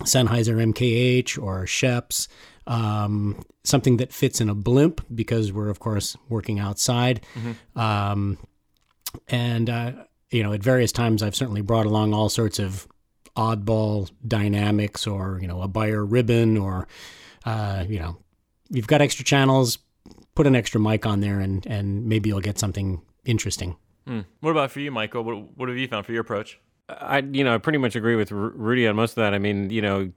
Sennheiser 0.01 0.73
MKH 0.73 1.41
or 1.41 1.65
Schoeps, 1.65 2.27
um, 2.67 3.41
something 3.63 3.97
that 3.97 4.11
fits 4.11 4.41
in 4.41 4.49
a 4.49 4.55
blimp 4.55 5.05
because 5.13 5.53
we're 5.53 5.69
of 5.69 5.79
course 5.79 6.17
working 6.27 6.59
outside, 6.59 7.25
mm-hmm. 7.35 7.79
um, 7.79 8.37
and 9.29 9.69
uh, 9.69 9.91
you 10.31 10.43
know 10.43 10.51
at 10.53 10.61
various 10.61 10.91
times 10.91 11.23
I've 11.23 11.35
certainly 11.35 11.61
brought 11.61 11.85
along 11.85 12.13
all 12.13 12.29
sorts 12.29 12.59
of 12.59 12.87
oddball 13.35 14.09
dynamics 14.27 15.07
or 15.07 15.39
you 15.41 15.47
know 15.47 15.61
a 15.61 15.67
Beyer 15.67 16.05
ribbon 16.05 16.57
or 16.57 16.87
uh, 17.45 17.85
you 17.87 17.99
know 17.99 18.17
you've 18.69 18.87
got 18.87 19.01
extra 19.01 19.23
channels 19.25 19.77
put 20.35 20.47
an 20.47 20.55
extra 20.55 20.79
mic 20.79 21.05
on 21.05 21.21
there 21.21 21.39
and 21.39 21.65
and 21.65 22.05
maybe 22.05 22.29
you'll 22.29 22.41
get 22.41 22.59
something 22.59 23.01
interesting 23.25 23.75
hmm. 24.05 24.21
what 24.41 24.51
about 24.51 24.71
for 24.71 24.79
you 24.79 24.91
michael 24.91 25.23
what, 25.23 25.57
what 25.57 25.69
have 25.69 25.77
you 25.77 25.87
found 25.87 26.05
for 26.05 26.11
your 26.11 26.21
approach 26.21 26.59
i 26.89 27.19
you 27.19 27.43
know 27.43 27.55
i 27.55 27.57
pretty 27.57 27.77
much 27.77 27.95
agree 27.95 28.15
with 28.15 28.31
rudy 28.31 28.87
on 28.87 28.95
most 28.95 29.11
of 29.11 29.15
that. 29.15 29.33
I 29.33 29.39
mean 29.39 29.69
you 29.69 29.81
know 29.81 30.11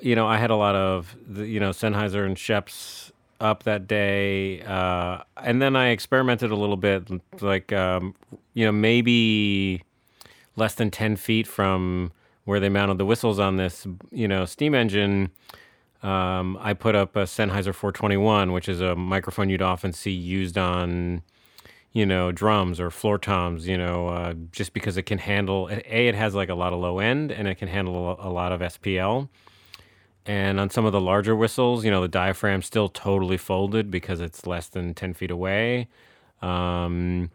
you 0.00 0.14
know 0.14 0.26
i 0.26 0.38
had 0.38 0.50
a 0.50 0.56
lot 0.56 0.74
of 0.74 1.14
the, 1.26 1.46
you 1.46 1.60
know 1.60 1.70
sennheiser 1.70 2.24
and 2.24 2.36
schoeps 2.36 3.12
up 3.40 3.62
that 3.62 3.86
day 3.86 4.60
uh, 4.62 5.18
and 5.38 5.62
then 5.62 5.76
i 5.76 5.88
experimented 5.88 6.50
a 6.50 6.56
little 6.56 6.76
bit 6.76 7.08
like 7.40 7.72
um, 7.72 8.14
you 8.54 8.64
know 8.64 8.72
maybe 8.72 9.82
less 10.56 10.74
than 10.74 10.90
10 10.90 11.16
feet 11.16 11.46
from 11.46 12.12
where 12.44 12.60
they 12.60 12.68
mounted 12.68 12.98
the 12.98 13.06
whistles 13.06 13.38
on 13.38 13.56
this, 13.56 13.86
you 14.10 14.26
know, 14.26 14.44
steam 14.44 14.74
engine, 14.74 15.30
um, 16.02 16.58
I 16.60 16.74
put 16.74 16.94
up 16.94 17.14
a 17.16 17.24
Sennheiser 17.24 17.74
421, 17.74 18.52
which 18.52 18.68
is 18.68 18.80
a 18.80 18.96
microphone 18.96 19.48
you'd 19.50 19.62
often 19.62 19.92
see 19.92 20.10
used 20.10 20.56
on, 20.56 21.22
you 21.92 22.06
know, 22.06 22.30
drums 22.30 22.78
or 22.78 22.90
floor 22.90 23.18
toms, 23.18 23.66
you 23.66 23.76
know, 23.76 24.08
uh, 24.08 24.34
just 24.52 24.72
because 24.72 24.96
it 24.96 25.02
can 25.02 25.18
handle, 25.18 25.68
A, 25.70 26.08
it 26.08 26.14
has 26.14 26.34
like 26.34 26.48
a 26.48 26.54
lot 26.54 26.72
of 26.72 26.78
low 26.80 27.00
end 27.00 27.32
and 27.32 27.48
it 27.48 27.56
can 27.56 27.68
handle 27.68 28.16
a 28.20 28.30
lot 28.30 28.52
of 28.52 28.60
SPL. 28.60 29.28
And 30.26 30.60
on 30.60 30.70
some 30.70 30.84
of 30.84 30.92
the 30.92 31.00
larger 31.00 31.34
whistles, 31.34 31.84
you 31.84 31.90
know, 31.90 32.02
the 32.02 32.08
diaphragm's 32.08 32.66
still 32.66 32.88
totally 32.88 33.36
folded 33.36 33.90
because 33.90 34.20
it's 34.20 34.46
less 34.46 34.68
than 34.68 34.94
10 34.94 35.14
feet 35.14 35.30
away. 35.30 35.88
Um, 36.42 37.30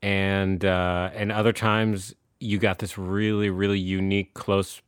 and 0.00 0.64
uh, 0.64 1.10
and 1.14 1.30
other 1.30 1.52
times 1.52 2.14
you 2.40 2.58
got 2.58 2.78
this 2.78 2.98
really, 2.98 3.50
really 3.50 3.78
unique, 3.78 4.34
close 4.34 4.82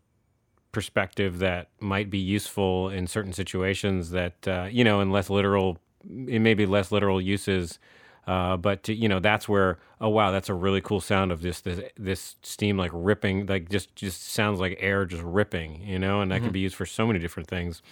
perspective 0.72 1.38
that 1.38 1.68
might 1.78 2.10
be 2.10 2.18
useful 2.18 2.88
in 2.88 3.06
certain 3.06 3.32
situations 3.32 4.10
that, 4.10 4.48
uh, 4.48 4.66
you 4.70 4.82
know, 4.82 5.00
in 5.00 5.10
less 5.10 5.30
literal, 5.30 5.78
it 6.26 6.40
may 6.40 6.54
be 6.54 6.66
less 6.66 6.90
literal 6.90 7.20
uses. 7.20 7.78
Uh, 8.26 8.56
but 8.56 8.82
to, 8.84 8.94
you 8.94 9.08
know 9.08 9.20
that's 9.20 9.48
where 9.48 9.78
oh 10.00 10.08
wow 10.08 10.30
that's 10.30 10.48
a 10.48 10.54
really 10.54 10.80
cool 10.80 11.00
sound 11.00 11.30
of 11.30 11.42
this 11.42 11.60
this 11.60 11.80
this 11.98 12.36
steam 12.42 12.78
like 12.78 12.90
ripping 12.94 13.44
like 13.46 13.68
just 13.68 13.94
just 13.94 14.32
sounds 14.32 14.60
like 14.60 14.78
air 14.80 15.04
just 15.04 15.22
ripping 15.22 15.82
you 15.82 15.98
know 15.98 16.22
and 16.22 16.30
that 16.30 16.36
mm-hmm. 16.36 16.46
can 16.46 16.52
be 16.52 16.60
used 16.60 16.74
for 16.74 16.86
so 16.86 17.06
many 17.06 17.18
different 17.18 17.48
things 17.48 17.82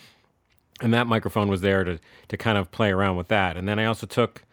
and 0.81 0.95
that 0.95 1.07
microphone 1.07 1.49
was 1.49 1.61
there 1.61 1.85
to 1.85 1.99
to 2.29 2.37
kind 2.39 2.57
of 2.57 2.71
play 2.71 2.91
around 2.91 3.17
with 3.17 3.29
that 3.29 3.59
and 3.59 3.69
then 3.69 3.79
I 3.79 3.85
also 3.85 4.07
took 4.07 4.45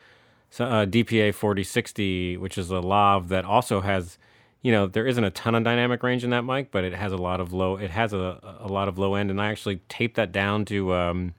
uh, 0.59 0.85
DPA 0.85 1.33
4060 1.33 2.35
which 2.35 2.57
is 2.57 2.69
a 2.69 2.81
lav 2.81 3.29
that 3.29 3.45
also 3.45 3.79
has 3.79 4.17
you 4.61 4.71
know 4.71 4.87
there 4.87 5.07
isn't 5.07 5.23
a 5.23 5.29
ton 5.29 5.55
of 5.55 5.63
dynamic 5.63 6.03
range 6.03 6.23
in 6.23 6.31
that 6.31 6.43
mic, 6.43 6.71
but 6.71 6.83
it 6.83 6.93
has 6.93 7.11
a 7.11 7.17
lot 7.17 7.39
of 7.39 7.53
low. 7.53 7.77
It 7.77 7.91
has 7.91 8.13
a, 8.13 8.57
a 8.59 8.67
lot 8.67 8.87
of 8.87 8.97
low 8.97 9.15
end, 9.15 9.29
and 9.31 9.41
I 9.41 9.49
actually 9.49 9.81
taped 9.87 10.15
that 10.15 10.31
down 10.31 10.65
to 10.65 10.93
um, 10.93 11.33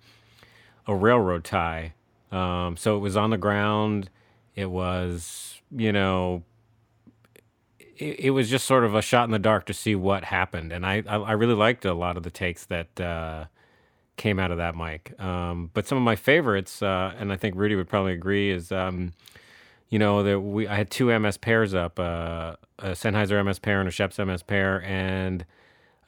a 0.86 0.94
railroad 0.94 1.44
tie. 1.44 1.92
Um, 2.32 2.76
so 2.76 2.96
it 2.96 3.00
was 3.00 3.16
on 3.16 3.30
the 3.30 3.38
ground. 3.38 4.08
It 4.60 4.70
was 4.70 5.60
you 5.74 5.92
know. 5.92 6.44
It, 7.96 8.20
it, 8.20 8.30
was 8.30 8.48
just 8.48 8.66
sort 8.66 8.84
of 8.84 8.94
a 8.94 9.02
shot 9.02 9.24
in 9.24 9.30
the 9.30 9.38
dark 9.38 9.66
to 9.66 9.74
see 9.74 9.94
what 9.94 10.24
happened, 10.24 10.72
and 10.72 10.86
I 10.86 11.02
I, 11.06 11.16
I 11.16 11.32
really 11.32 11.54
liked 11.54 11.84
a 11.84 11.94
lot 11.94 12.16
of 12.16 12.22
the 12.22 12.30
takes 12.30 12.64
that 12.66 13.00
uh, 13.00 13.44
came 14.20 14.38
out 14.38 14.50
of 14.50 14.58
that 14.58 14.76
mic. 14.76 15.18
Um, 15.18 15.70
but 15.72 15.86
some 15.86 15.96
of 15.96 16.04
my 16.04 16.14
favorites, 16.14 16.82
uh, 16.82 17.14
and 17.18 17.32
I 17.32 17.36
think 17.36 17.56
Rudy 17.56 17.74
would 17.74 17.88
probably 17.88 18.12
agree, 18.12 18.50
is 18.50 18.70
um, 18.70 19.12
you 19.88 19.98
know 19.98 20.22
that 20.22 20.40
we 20.40 20.68
I 20.68 20.76
had 20.76 20.90
two 20.90 21.18
MS 21.18 21.38
pairs 21.38 21.74
up, 21.74 21.98
uh, 21.98 22.56
a 22.78 22.90
Sennheiser 22.90 23.44
MS 23.44 23.58
pair 23.58 23.80
and 23.80 23.88
a 23.88 23.92
Schoeps 23.92 24.18
MS 24.24 24.42
pair, 24.42 24.82
and 24.82 25.44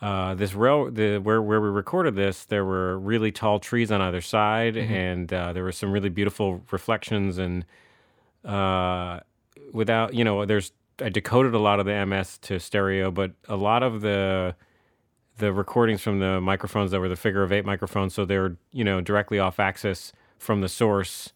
uh, 0.03 0.35
this 0.35 0.53
rail 0.53 0.91
the 0.91 1.19
where 1.19 1.41
where 1.41 1.61
we 1.61 1.69
recorded 1.69 2.15
this, 2.15 2.45
there 2.45 2.65
were 2.65 2.99
really 2.99 3.33
tall 3.33 3.59
trees 3.59 3.91
on 3.91 4.01
either 4.03 4.21
side, 4.21 4.75
mm-hmm. 4.75 4.93
and 4.93 5.33
uh, 5.33 5.53
there 5.53 5.63
were 5.63 5.73
some 5.73 5.91
really 5.91 6.11
beautiful 6.11 6.63
reflections, 6.71 7.39
and 7.39 7.65
uh, 8.45 9.21
without 9.73 10.15
you 10.15 10.25
know, 10.25 10.45
there's 10.45 10.73
I 11.01 11.09
decoded 11.09 11.55
a 11.55 11.59
lot 11.59 11.81
of 11.81 11.87
the 11.87 12.07
MS 12.07 12.39
to 12.43 12.59
stereo, 12.61 13.11
but 13.11 13.33
a 13.49 13.57
lot 13.57 13.83
of 13.83 14.01
the 14.01 14.55
the 15.39 15.53
recordings 15.53 16.03
from 16.03 16.19
the 16.21 16.41
microphones 16.41 16.91
that 16.91 17.01
were 17.01 17.09
the 17.09 17.17
figure 17.17 17.43
of 17.43 17.53
eight 17.53 17.65
microphones, 17.65 18.15
so 18.15 18.25
they're 18.25 18.57
you 18.73 18.85
know 18.85 19.01
directly 19.01 19.39
off 19.39 19.59
axis 19.59 20.13
from 20.39 20.61
the 20.61 20.69
source 20.69 21.33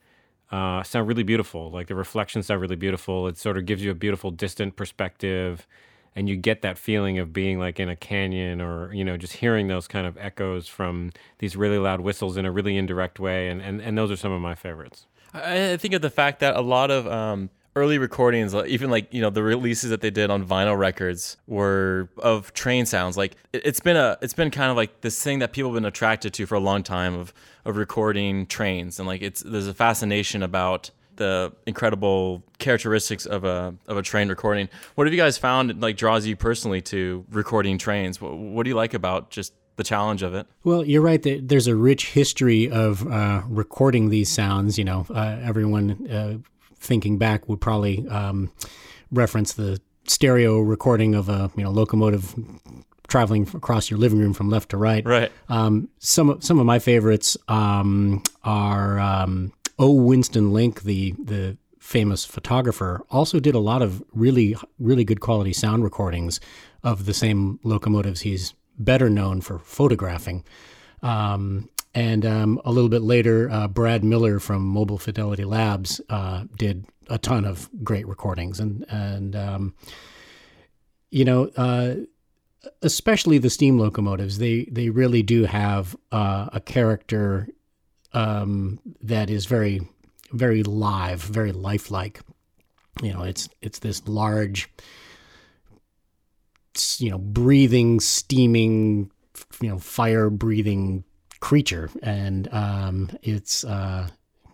uh, 0.50 0.82
sound 0.82 1.08
really 1.08 1.22
beautiful. 1.22 1.70
Like 1.70 1.88
the 1.88 1.94
reflections 1.94 2.46
sound 2.46 2.60
really 2.60 2.76
beautiful. 2.76 3.26
It 3.26 3.36
sort 3.38 3.58
of 3.58 3.66
gives 3.66 3.82
you 3.82 3.90
a 3.90 3.94
beautiful 3.94 4.30
distant 4.30 4.76
perspective, 4.76 5.66
and 6.14 6.28
you 6.28 6.36
get 6.36 6.62
that 6.62 6.78
feeling 6.78 7.18
of 7.18 7.32
being 7.32 7.58
like 7.58 7.80
in 7.80 7.88
a 7.88 7.96
canyon, 7.96 8.60
or 8.60 8.92
you 8.92 9.04
know, 9.04 9.16
just 9.16 9.34
hearing 9.34 9.68
those 9.68 9.88
kind 9.88 10.06
of 10.06 10.16
echoes 10.18 10.68
from 10.68 11.10
these 11.38 11.56
really 11.56 11.78
loud 11.78 12.00
whistles 12.00 12.36
in 12.36 12.46
a 12.46 12.52
really 12.52 12.76
indirect 12.76 13.18
way. 13.18 13.48
And 13.48 13.60
and, 13.60 13.80
and 13.80 13.98
those 13.98 14.10
are 14.10 14.16
some 14.16 14.32
of 14.32 14.40
my 14.40 14.54
favorites. 14.54 15.06
I 15.44 15.76
think 15.76 15.94
of 15.94 16.02
the 16.02 16.10
fact 16.10 16.40
that 16.40 16.56
a 16.56 16.60
lot 16.60 16.90
of 16.90 17.06
um, 17.06 17.50
early 17.74 17.98
recordings, 17.98 18.54
even 18.54 18.90
like 18.90 19.12
you 19.12 19.20
know 19.20 19.30
the 19.30 19.42
releases 19.42 19.90
that 19.90 20.00
they 20.00 20.10
did 20.10 20.30
on 20.30 20.46
vinyl 20.46 20.76
records, 20.76 21.36
were 21.46 22.08
of 22.18 22.52
train 22.54 22.86
sounds. 22.86 23.16
Like 23.16 23.36
it's 23.52 23.80
been 23.80 23.96
a, 23.96 24.16
it's 24.22 24.34
been 24.34 24.50
kind 24.50 24.70
of 24.70 24.76
like 24.76 25.02
this 25.02 25.22
thing 25.22 25.38
that 25.40 25.52
people 25.52 25.70
have 25.70 25.76
been 25.76 25.84
attracted 25.84 26.32
to 26.34 26.46
for 26.46 26.54
a 26.54 26.60
long 26.60 26.82
time 26.82 27.14
of 27.14 27.32
of 27.64 27.76
recording 27.76 28.46
trains, 28.46 28.98
and 28.98 29.06
like 29.06 29.22
it's 29.22 29.42
there's 29.42 29.68
a 29.68 29.74
fascination 29.74 30.42
about 30.42 30.90
the 31.16 31.52
incredible 31.66 32.42
characteristics 32.58 33.26
of 33.26 33.44
a 33.44 33.74
of 33.86 33.96
a 33.96 34.02
train 34.02 34.28
recording. 34.28 34.68
What 34.94 35.06
have 35.06 35.14
you 35.14 35.20
guys 35.20 35.38
found 35.38 35.80
like 35.82 35.96
draws 35.96 36.26
you 36.26 36.36
personally 36.36 36.80
to 36.82 37.24
recording 37.30 37.78
trains? 37.78 38.20
What, 38.20 38.36
what 38.36 38.62
do 38.64 38.70
you 38.70 38.76
like 38.76 38.94
about 38.94 39.30
just 39.30 39.52
the 39.76 39.84
challenge 39.84 40.22
of 40.22 40.34
it? 40.34 40.46
Well, 40.64 40.84
you're 40.84 41.02
right. 41.02 41.22
There's 41.22 41.66
a 41.66 41.76
rich 41.76 42.10
history 42.10 42.70
of 42.70 43.06
uh, 43.06 43.42
recording 43.48 44.08
these 44.08 44.28
sounds. 44.28 44.78
You 44.78 44.84
know, 44.84 45.06
uh, 45.10 45.38
everyone 45.42 46.08
uh, 46.10 46.38
thinking 46.78 47.18
back, 47.18 47.48
would 47.48 47.60
probably 47.60 48.06
um, 48.08 48.52
reference 49.10 49.52
the 49.52 49.80
stereo 50.04 50.60
recording 50.60 51.14
of 51.14 51.28
a 51.28 51.50
you 51.56 51.64
know 51.64 51.70
locomotive 51.70 52.34
traveling 53.08 53.48
across 53.54 53.90
your 53.90 53.98
living 53.98 54.18
room 54.18 54.32
from 54.32 54.50
left 54.50 54.70
to 54.70 54.76
right. 54.76 55.04
Right. 55.04 55.30
Um, 55.48 55.88
some 55.98 56.30
of 56.30 56.44
some 56.44 56.58
of 56.58 56.66
my 56.66 56.78
favorites 56.78 57.36
um, 57.48 58.22
are 58.44 58.98
um, 58.98 59.52
O. 59.78 59.92
Winston 59.92 60.52
Link, 60.52 60.82
the 60.82 61.12
the 61.12 61.56
famous 61.78 62.24
photographer, 62.24 63.02
also 63.10 63.38
did 63.38 63.54
a 63.54 63.60
lot 63.60 63.82
of 63.82 64.02
really 64.12 64.56
really 64.78 65.04
good 65.04 65.20
quality 65.20 65.52
sound 65.52 65.84
recordings 65.84 66.40
of 66.82 67.06
the 67.06 67.14
same 67.14 67.58
locomotives 67.62 68.20
he's 68.20 68.54
better 68.78 69.08
known 69.08 69.40
for 69.40 69.58
photographing. 69.58 70.44
Um, 71.02 71.68
and 71.94 72.26
um, 72.26 72.60
a 72.64 72.72
little 72.72 72.90
bit 72.90 73.02
later, 73.02 73.50
uh, 73.50 73.68
Brad 73.68 74.04
Miller 74.04 74.38
from 74.38 74.62
Mobile 74.66 74.98
Fidelity 74.98 75.44
Labs 75.44 76.00
uh, 76.10 76.44
did 76.56 76.84
a 77.08 77.16
ton 77.18 77.44
of 77.44 77.70
great 77.82 78.06
recordings, 78.06 78.60
and 78.60 78.84
and 78.90 79.34
um, 79.34 79.74
you 81.10 81.24
know, 81.24 81.50
uh, 81.56 81.94
especially 82.82 83.38
the 83.38 83.48
steam 83.48 83.78
locomotives, 83.78 84.38
they 84.38 84.64
they 84.70 84.90
really 84.90 85.22
do 85.22 85.44
have 85.44 85.96
uh, 86.12 86.48
a 86.52 86.60
character 86.60 87.48
um, 88.12 88.78
that 89.00 89.30
is 89.30 89.46
very 89.46 89.80
very 90.32 90.62
live, 90.62 91.22
very 91.22 91.52
lifelike. 91.52 92.20
You 93.02 93.12
know, 93.12 93.22
it's 93.22 93.48
it's 93.62 93.78
this 93.78 94.06
large, 94.06 94.68
you 96.98 97.10
know, 97.10 97.18
breathing, 97.18 98.00
steaming, 98.00 99.10
you 99.60 99.68
know, 99.68 99.78
fire 99.78 100.30
breathing 100.30 101.04
creature, 101.40 101.90
and 102.02 102.52
um, 102.52 103.10
it's 103.22 103.64
uh, 103.64 104.08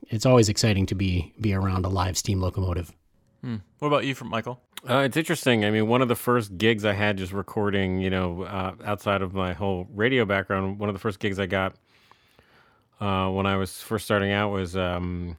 it's 0.08 0.26
always 0.26 0.48
exciting 0.48 0.86
to 0.86 0.94
be 0.94 1.32
be 1.40 1.54
around 1.54 1.84
a 1.84 1.88
live 1.88 2.16
steam 2.16 2.40
locomotive. 2.40 2.92
Hmm. 3.42 3.56
What 3.78 3.88
about 3.88 4.04
you, 4.04 4.14
from 4.14 4.28
Michael? 4.28 4.60
Uh, 4.88 4.98
it's 4.98 5.16
interesting. 5.16 5.64
I 5.64 5.70
mean, 5.70 5.86
one 5.86 6.02
of 6.02 6.08
the 6.08 6.16
first 6.16 6.58
gigs 6.58 6.84
I 6.84 6.92
had 6.92 7.16
just 7.16 7.32
recording, 7.32 8.00
you 8.00 8.10
know, 8.10 8.42
uh, 8.42 8.74
outside 8.84 9.22
of 9.22 9.32
my 9.32 9.52
whole 9.52 9.86
radio 9.94 10.24
background, 10.24 10.78
one 10.78 10.88
of 10.88 10.94
the 10.94 10.98
first 10.98 11.20
gigs 11.20 11.38
I 11.38 11.46
got 11.46 11.76
uh, 13.00 13.28
when 13.30 13.46
I 13.46 13.56
was 13.56 13.80
first 13.80 14.04
starting 14.04 14.32
out 14.32 14.50
was 14.50 14.76
um, 14.76 15.36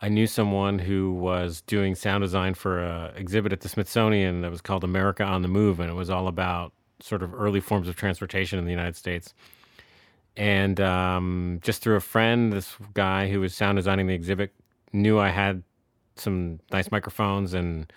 I 0.00 0.08
knew 0.08 0.26
someone 0.26 0.78
who 0.78 1.12
was 1.12 1.60
doing 1.62 1.94
sound 1.94 2.22
design 2.22 2.54
for 2.54 2.78
an 2.78 3.16
exhibit 3.16 3.52
at 3.52 3.60
the 3.60 3.68
Smithsonian 3.68 4.42
that 4.42 4.50
was 4.50 4.60
called 4.60 4.84
America 4.84 5.24
on 5.24 5.42
the 5.42 5.48
Move, 5.48 5.80
and 5.80 5.90
it 5.90 5.94
was 5.94 6.08
all 6.08 6.28
about 6.28 6.72
sort 7.00 7.22
of 7.22 7.34
early 7.34 7.60
forms 7.60 7.88
of 7.88 7.96
transportation 7.96 8.58
in 8.58 8.64
the 8.64 8.70
United 8.70 8.96
States. 8.96 9.34
And 10.36 10.80
um, 10.80 11.58
just 11.62 11.82
through 11.82 11.96
a 11.96 12.00
friend, 12.00 12.52
this 12.52 12.76
guy 12.94 13.28
who 13.28 13.40
was 13.40 13.54
sound 13.54 13.76
designing 13.76 14.06
the 14.06 14.14
exhibit 14.14 14.54
knew 14.92 15.18
I 15.18 15.30
had 15.30 15.64
some 16.14 16.60
nice 16.70 16.92
microphones 16.92 17.54
and 17.54 17.92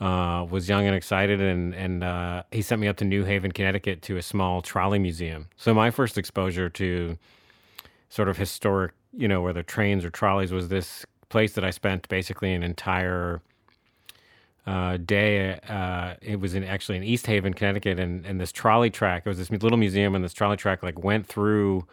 uh, 0.00 0.46
was 0.48 0.68
young 0.68 0.86
and 0.86 0.94
excited, 0.94 1.40
and 1.40 1.74
and 1.74 2.04
uh, 2.04 2.42
he 2.52 2.62
sent 2.62 2.80
me 2.80 2.86
up 2.86 2.98
to 2.98 3.04
New 3.04 3.24
Haven, 3.24 3.50
Connecticut, 3.50 4.02
to 4.02 4.16
a 4.16 4.22
small 4.22 4.62
trolley 4.62 4.98
museum. 4.98 5.48
So 5.56 5.74
my 5.74 5.90
first 5.90 6.18
exposure 6.18 6.68
to 6.68 7.18
sort 8.10 8.28
of 8.28 8.36
historic, 8.36 8.92
you 9.16 9.26
know, 9.26 9.40
whether 9.40 9.62
trains 9.62 10.04
or 10.04 10.10
trolleys, 10.10 10.52
was 10.52 10.68
this 10.68 11.06
place 11.28 11.52
that 11.54 11.64
I 11.64 11.70
spent 11.70 12.08
basically 12.08 12.52
an 12.52 12.62
entire 12.62 13.40
uh, 14.66 14.96
day. 14.96 15.58
Uh, 15.68 16.14
it 16.20 16.40
was 16.40 16.54
in 16.54 16.64
actually 16.64 16.96
in 16.96 17.04
East 17.04 17.26
Haven, 17.26 17.54
Connecticut, 17.54 17.98
and 17.98 18.26
and 18.26 18.40
this 18.40 18.52
trolley 18.52 18.90
track. 18.90 19.22
It 19.24 19.28
was 19.28 19.38
this 19.38 19.50
little 19.50 19.78
museum, 19.78 20.14
and 20.14 20.24
this 20.24 20.32
trolley 20.32 20.56
track 20.56 20.82
like 20.82 21.02
went 21.02 21.26
through 21.26 21.86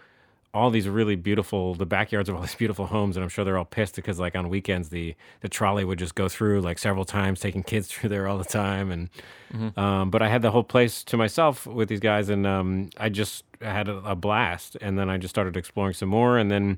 all 0.53 0.69
these 0.69 0.87
really 0.87 1.15
beautiful 1.15 1.73
the 1.73 1.85
backyards 1.85 2.29
of 2.29 2.35
all 2.35 2.41
these 2.47 2.55
beautiful 2.55 2.85
homes 2.85 3.17
and 3.17 3.23
i'm 3.23 3.29
sure 3.29 3.43
they're 3.43 3.57
all 3.57 3.65
pissed 3.65 3.95
because 3.95 4.19
like 4.19 4.35
on 4.35 4.49
weekends 4.49 4.89
the 4.89 5.15
the 5.41 5.49
trolley 5.49 5.83
would 5.83 5.99
just 5.99 6.15
go 6.15 6.29
through 6.29 6.61
like 6.61 6.77
several 6.77 7.05
times 7.05 7.39
taking 7.39 7.63
kids 7.63 7.87
through 7.91 8.09
there 8.09 8.27
all 8.27 8.37
the 8.37 8.43
time 8.43 8.91
and 8.91 9.09
mm-hmm. 9.53 9.79
um, 9.79 10.09
but 10.09 10.21
i 10.21 10.29
had 10.29 10.41
the 10.41 10.51
whole 10.51 10.63
place 10.63 11.03
to 11.03 11.17
myself 11.17 11.65
with 11.65 11.89
these 11.89 11.99
guys 11.99 12.29
and 12.29 12.45
um, 12.45 12.89
i 12.97 13.09
just 13.09 13.43
had 13.61 13.87
a, 13.87 13.97
a, 14.05 14.15
blast 14.15 14.77
and 14.81 14.97
then 14.99 15.09
i 15.09 15.17
just 15.17 15.33
started 15.33 15.57
exploring 15.57 15.93
some 15.93 16.09
more 16.09 16.37
and 16.37 16.51
then 16.51 16.77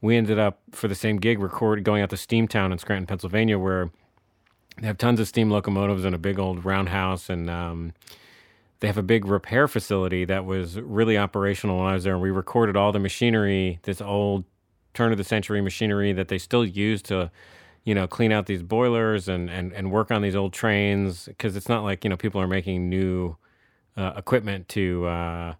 we 0.00 0.16
ended 0.16 0.38
up 0.38 0.60
for 0.72 0.88
the 0.88 0.94
same 0.94 1.16
gig 1.16 1.38
record 1.38 1.82
going 1.84 2.02
out 2.02 2.10
to 2.10 2.16
steamtown 2.16 2.72
in 2.72 2.78
scranton 2.78 3.06
pennsylvania 3.06 3.58
where 3.58 3.90
they 4.80 4.86
have 4.86 4.98
tons 4.98 5.20
of 5.20 5.28
steam 5.28 5.50
locomotives 5.50 6.04
and 6.04 6.14
a 6.14 6.18
big 6.18 6.38
old 6.38 6.64
roundhouse 6.64 7.30
and 7.30 7.48
um, 7.48 7.92
they 8.80 8.86
have 8.86 8.98
a 8.98 9.02
big 9.02 9.24
repair 9.24 9.68
facility 9.68 10.24
that 10.24 10.44
was 10.44 10.78
really 10.80 11.16
operational 11.16 11.78
when 11.78 11.88
I 11.88 11.94
was 11.94 12.04
there. 12.04 12.14
And 12.14 12.22
we 12.22 12.30
recorded 12.30 12.76
all 12.76 12.92
the 12.92 12.98
machinery, 12.98 13.78
this 13.82 14.00
old 14.00 14.44
turn 14.94 15.12
of 15.12 15.18
the 15.18 15.24
century 15.24 15.60
machinery 15.60 16.12
that 16.12 16.28
they 16.28 16.38
still 16.38 16.64
use 16.64 17.00
to, 17.02 17.30
you 17.84 17.94
know, 17.94 18.06
clean 18.06 18.32
out 18.32 18.46
these 18.46 18.62
boilers 18.62 19.28
and, 19.28 19.48
and, 19.48 19.72
and 19.72 19.90
work 19.90 20.10
on 20.10 20.22
these 20.22 20.36
old 20.36 20.52
trains. 20.52 21.28
Cause 21.38 21.56
it's 21.56 21.68
not 21.68 21.84
like, 21.84 22.04
you 22.04 22.10
know, 22.10 22.16
people 22.16 22.40
are 22.40 22.46
making 22.46 22.88
new 22.88 23.36
uh, 23.96 24.12
equipment 24.16 24.68
to, 24.70 25.06
uh, 25.06 25.54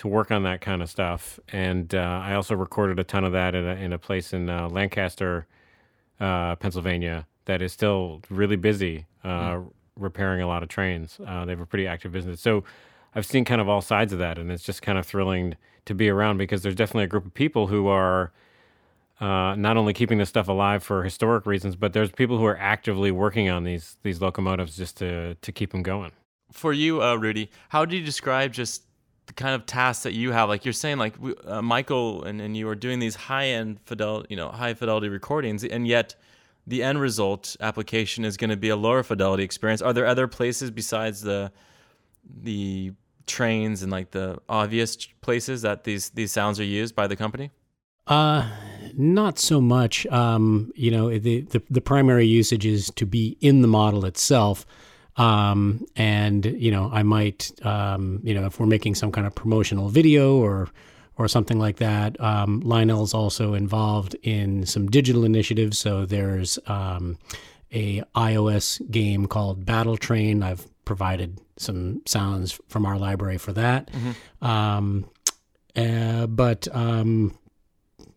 to 0.00 0.08
work 0.08 0.30
on 0.30 0.42
that 0.42 0.60
kind 0.60 0.82
of 0.82 0.90
stuff. 0.90 1.40
And 1.48 1.94
uh, 1.94 2.20
I 2.22 2.34
also 2.34 2.54
recorded 2.54 2.98
a 2.98 3.04
ton 3.04 3.24
of 3.24 3.32
that 3.32 3.54
in 3.54 3.64
a, 3.64 3.74
in 3.76 3.92
a 3.92 3.98
place 3.98 4.34
in 4.34 4.50
uh, 4.50 4.68
Lancaster, 4.68 5.46
uh, 6.18 6.56
Pennsylvania 6.56 7.26
that 7.46 7.62
is 7.62 7.72
still 7.72 8.20
really 8.28 8.56
busy. 8.56 9.06
Mm 9.24 9.70
repairing 10.00 10.42
a 10.42 10.48
lot 10.48 10.62
of 10.62 10.68
trains. 10.68 11.20
Uh, 11.24 11.44
they 11.44 11.52
have 11.52 11.60
a 11.60 11.66
pretty 11.66 11.86
active 11.86 12.12
business. 12.12 12.40
So 12.40 12.64
I've 13.14 13.26
seen 13.26 13.44
kind 13.44 13.60
of 13.60 13.68
all 13.68 13.80
sides 13.80 14.12
of 14.12 14.18
that, 14.18 14.38
and 14.38 14.50
it's 14.50 14.64
just 14.64 14.82
kind 14.82 14.98
of 14.98 15.06
thrilling 15.06 15.56
to 15.84 15.94
be 15.94 16.08
around 16.08 16.38
because 16.38 16.62
there's 16.62 16.74
definitely 16.74 17.04
a 17.04 17.08
group 17.08 17.26
of 17.26 17.34
people 17.34 17.66
who 17.68 17.86
are 17.88 18.32
uh, 19.20 19.54
not 19.56 19.76
only 19.76 19.92
keeping 19.92 20.18
this 20.18 20.28
stuff 20.28 20.48
alive 20.48 20.82
for 20.82 21.04
historic 21.04 21.46
reasons, 21.46 21.76
but 21.76 21.92
there's 21.92 22.10
people 22.10 22.38
who 22.38 22.46
are 22.46 22.56
actively 22.56 23.10
working 23.10 23.48
on 23.50 23.64
these 23.64 23.96
these 24.02 24.20
locomotives 24.20 24.76
just 24.76 24.96
to 24.98 25.34
to 25.34 25.52
keep 25.52 25.72
them 25.72 25.82
going. 25.82 26.12
For 26.52 26.72
you, 26.72 27.02
uh, 27.02 27.14
Rudy, 27.16 27.50
how 27.68 27.84
do 27.84 27.96
you 27.96 28.04
describe 28.04 28.52
just 28.52 28.82
the 29.30 29.34
kind 29.34 29.54
of 29.54 29.64
tasks 29.64 30.02
that 30.02 30.12
you 30.12 30.32
have? 30.32 30.48
Like 30.48 30.64
you're 30.64 30.72
saying, 30.72 30.98
like 30.98 31.14
uh, 31.46 31.62
Michael 31.62 32.24
and, 32.24 32.40
and 32.40 32.56
you 32.56 32.68
are 32.68 32.74
doing 32.74 32.98
these 32.98 33.14
high 33.14 33.46
end 33.46 33.80
fidel, 33.84 34.24
you 34.28 34.36
know, 34.36 34.48
high 34.48 34.74
fidelity 34.74 35.08
recordings, 35.08 35.64
and 35.64 35.86
yet 35.86 36.16
the 36.66 36.82
end 36.82 37.00
result 37.00 37.56
application 37.60 38.24
is 38.24 38.36
going 38.36 38.50
to 38.50 38.56
be 38.56 38.68
a 38.68 38.76
lower 38.76 39.02
fidelity 39.02 39.44
experience. 39.44 39.80
Are 39.80 39.92
there 39.92 40.06
other 40.06 40.26
places 40.26 40.70
besides 40.70 41.20
the 41.22 41.52
the 42.42 42.92
trains 43.26 43.82
and 43.82 43.92
like 43.92 44.10
the 44.10 44.38
obvious 44.48 44.96
places 45.20 45.62
that 45.62 45.84
these 45.84 46.10
these 46.10 46.32
sounds 46.32 46.58
are 46.58 46.64
used 46.64 46.94
by 46.96 47.06
the 47.06 47.16
company? 47.16 47.50
Uh 48.06 48.48
not 48.96 49.38
so 49.38 49.60
much. 49.60 50.04
Um, 50.08 50.72
you 50.74 50.90
know, 50.90 51.16
the, 51.16 51.42
the 51.42 51.62
the 51.70 51.80
primary 51.80 52.26
usage 52.26 52.66
is 52.66 52.90
to 52.96 53.06
be 53.06 53.36
in 53.40 53.62
the 53.62 53.68
model 53.68 54.04
itself. 54.04 54.66
Um, 55.16 55.84
and 55.96 56.44
you 56.44 56.70
know, 56.70 56.90
I 56.92 57.02
might, 57.02 57.52
um, 57.64 58.20
you 58.22 58.34
know, 58.34 58.46
if 58.46 58.58
we're 58.58 58.66
making 58.66 58.94
some 58.94 59.12
kind 59.12 59.26
of 59.26 59.34
promotional 59.34 59.88
video 59.88 60.36
or 60.36 60.68
or 61.20 61.28
something 61.28 61.58
like 61.58 61.76
that. 61.76 62.18
Um, 62.18 62.60
Lionel's 62.60 63.12
also 63.12 63.52
involved 63.52 64.16
in 64.22 64.64
some 64.64 64.88
digital 64.88 65.24
initiatives. 65.24 65.78
So 65.78 66.06
there's 66.06 66.58
um, 66.66 67.18
a 67.70 68.00
iOS 68.16 68.90
game 68.90 69.26
called 69.26 69.66
Battle 69.66 69.98
Train. 69.98 70.42
I've 70.42 70.66
provided 70.86 71.38
some 71.58 72.00
sounds 72.06 72.58
from 72.68 72.86
our 72.86 72.98
library 72.98 73.36
for 73.36 73.52
that. 73.52 73.90
Mm-hmm. 73.92 74.46
Um, 74.46 75.10
uh, 75.76 76.26
but 76.26 76.66
um, 76.72 77.36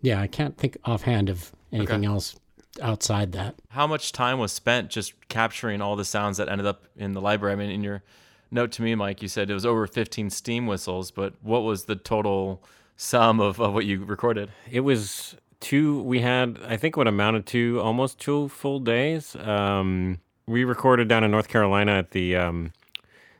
yeah, 0.02 0.22
I 0.22 0.28
can't 0.28 0.58
think 0.58 0.78
offhand 0.86 1.30
of 1.30 1.52
anything 1.74 2.06
okay. 2.06 2.08
else 2.08 2.36
outside 2.82 3.32
that. 3.34 3.56
How 3.70 3.88
much 3.88 4.12
time 4.12 4.40
was 4.40 4.52
spent 4.52 4.90
just 4.90 5.14
capturing 5.30 5.82
all 5.82 5.96
the 5.96 6.06
sounds 6.06 6.38
that 6.38 6.50
ended 6.50 6.68
up 6.68 6.86
in 6.96 7.14
the 7.14 7.22
library? 7.22 7.54
I 7.54 7.56
mean, 7.56 7.70
in 7.70 7.84
your 7.84 8.04
note 8.52 8.72
to 8.74 8.82
me, 8.82 8.96
Mike, 8.96 9.22
you 9.22 9.28
said 9.28 9.50
it 9.50 9.54
was 9.54 9.66
over 9.66 9.86
15 9.88 10.30
steam 10.30 10.68
whistles, 10.68 11.12
but 11.12 11.34
what 11.42 11.60
was 11.60 11.86
the 11.86 11.96
total 11.96 12.64
sum 12.96 13.40
of, 13.40 13.60
of 13.60 13.74
what 13.74 13.86
you 13.86 14.04
recorded? 14.04 14.52
It 14.70 14.82
was 14.82 15.36
two. 15.60 16.02
We 16.02 16.22
had, 16.22 16.60
I 16.66 16.78
think, 16.78 16.98
what 16.98 17.08
amounted 17.08 17.46
to 17.48 17.80
almost 17.82 18.20
two 18.20 18.50
full 18.50 18.80
days. 18.80 19.36
Um, 19.36 20.20
we 20.46 20.64
recorded 20.64 21.08
down 21.08 21.24
in 21.24 21.32
North 21.32 21.48
Carolina 21.48 21.94
at 21.94 22.12
the 22.12 22.36
um, 22.36 22.74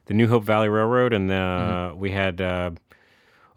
the 0.06 0.14
New 0.14 0.28
Hope 0.28 0.44
Valley 0.44 0.70
Railroad, 0.70 1.14
and 1.14 1.30
the, 1.30 1.34
mm-hmm. 1.34 2.00
we 2.00 2.12
had 2.12 2.42
uh, 2.42 2.72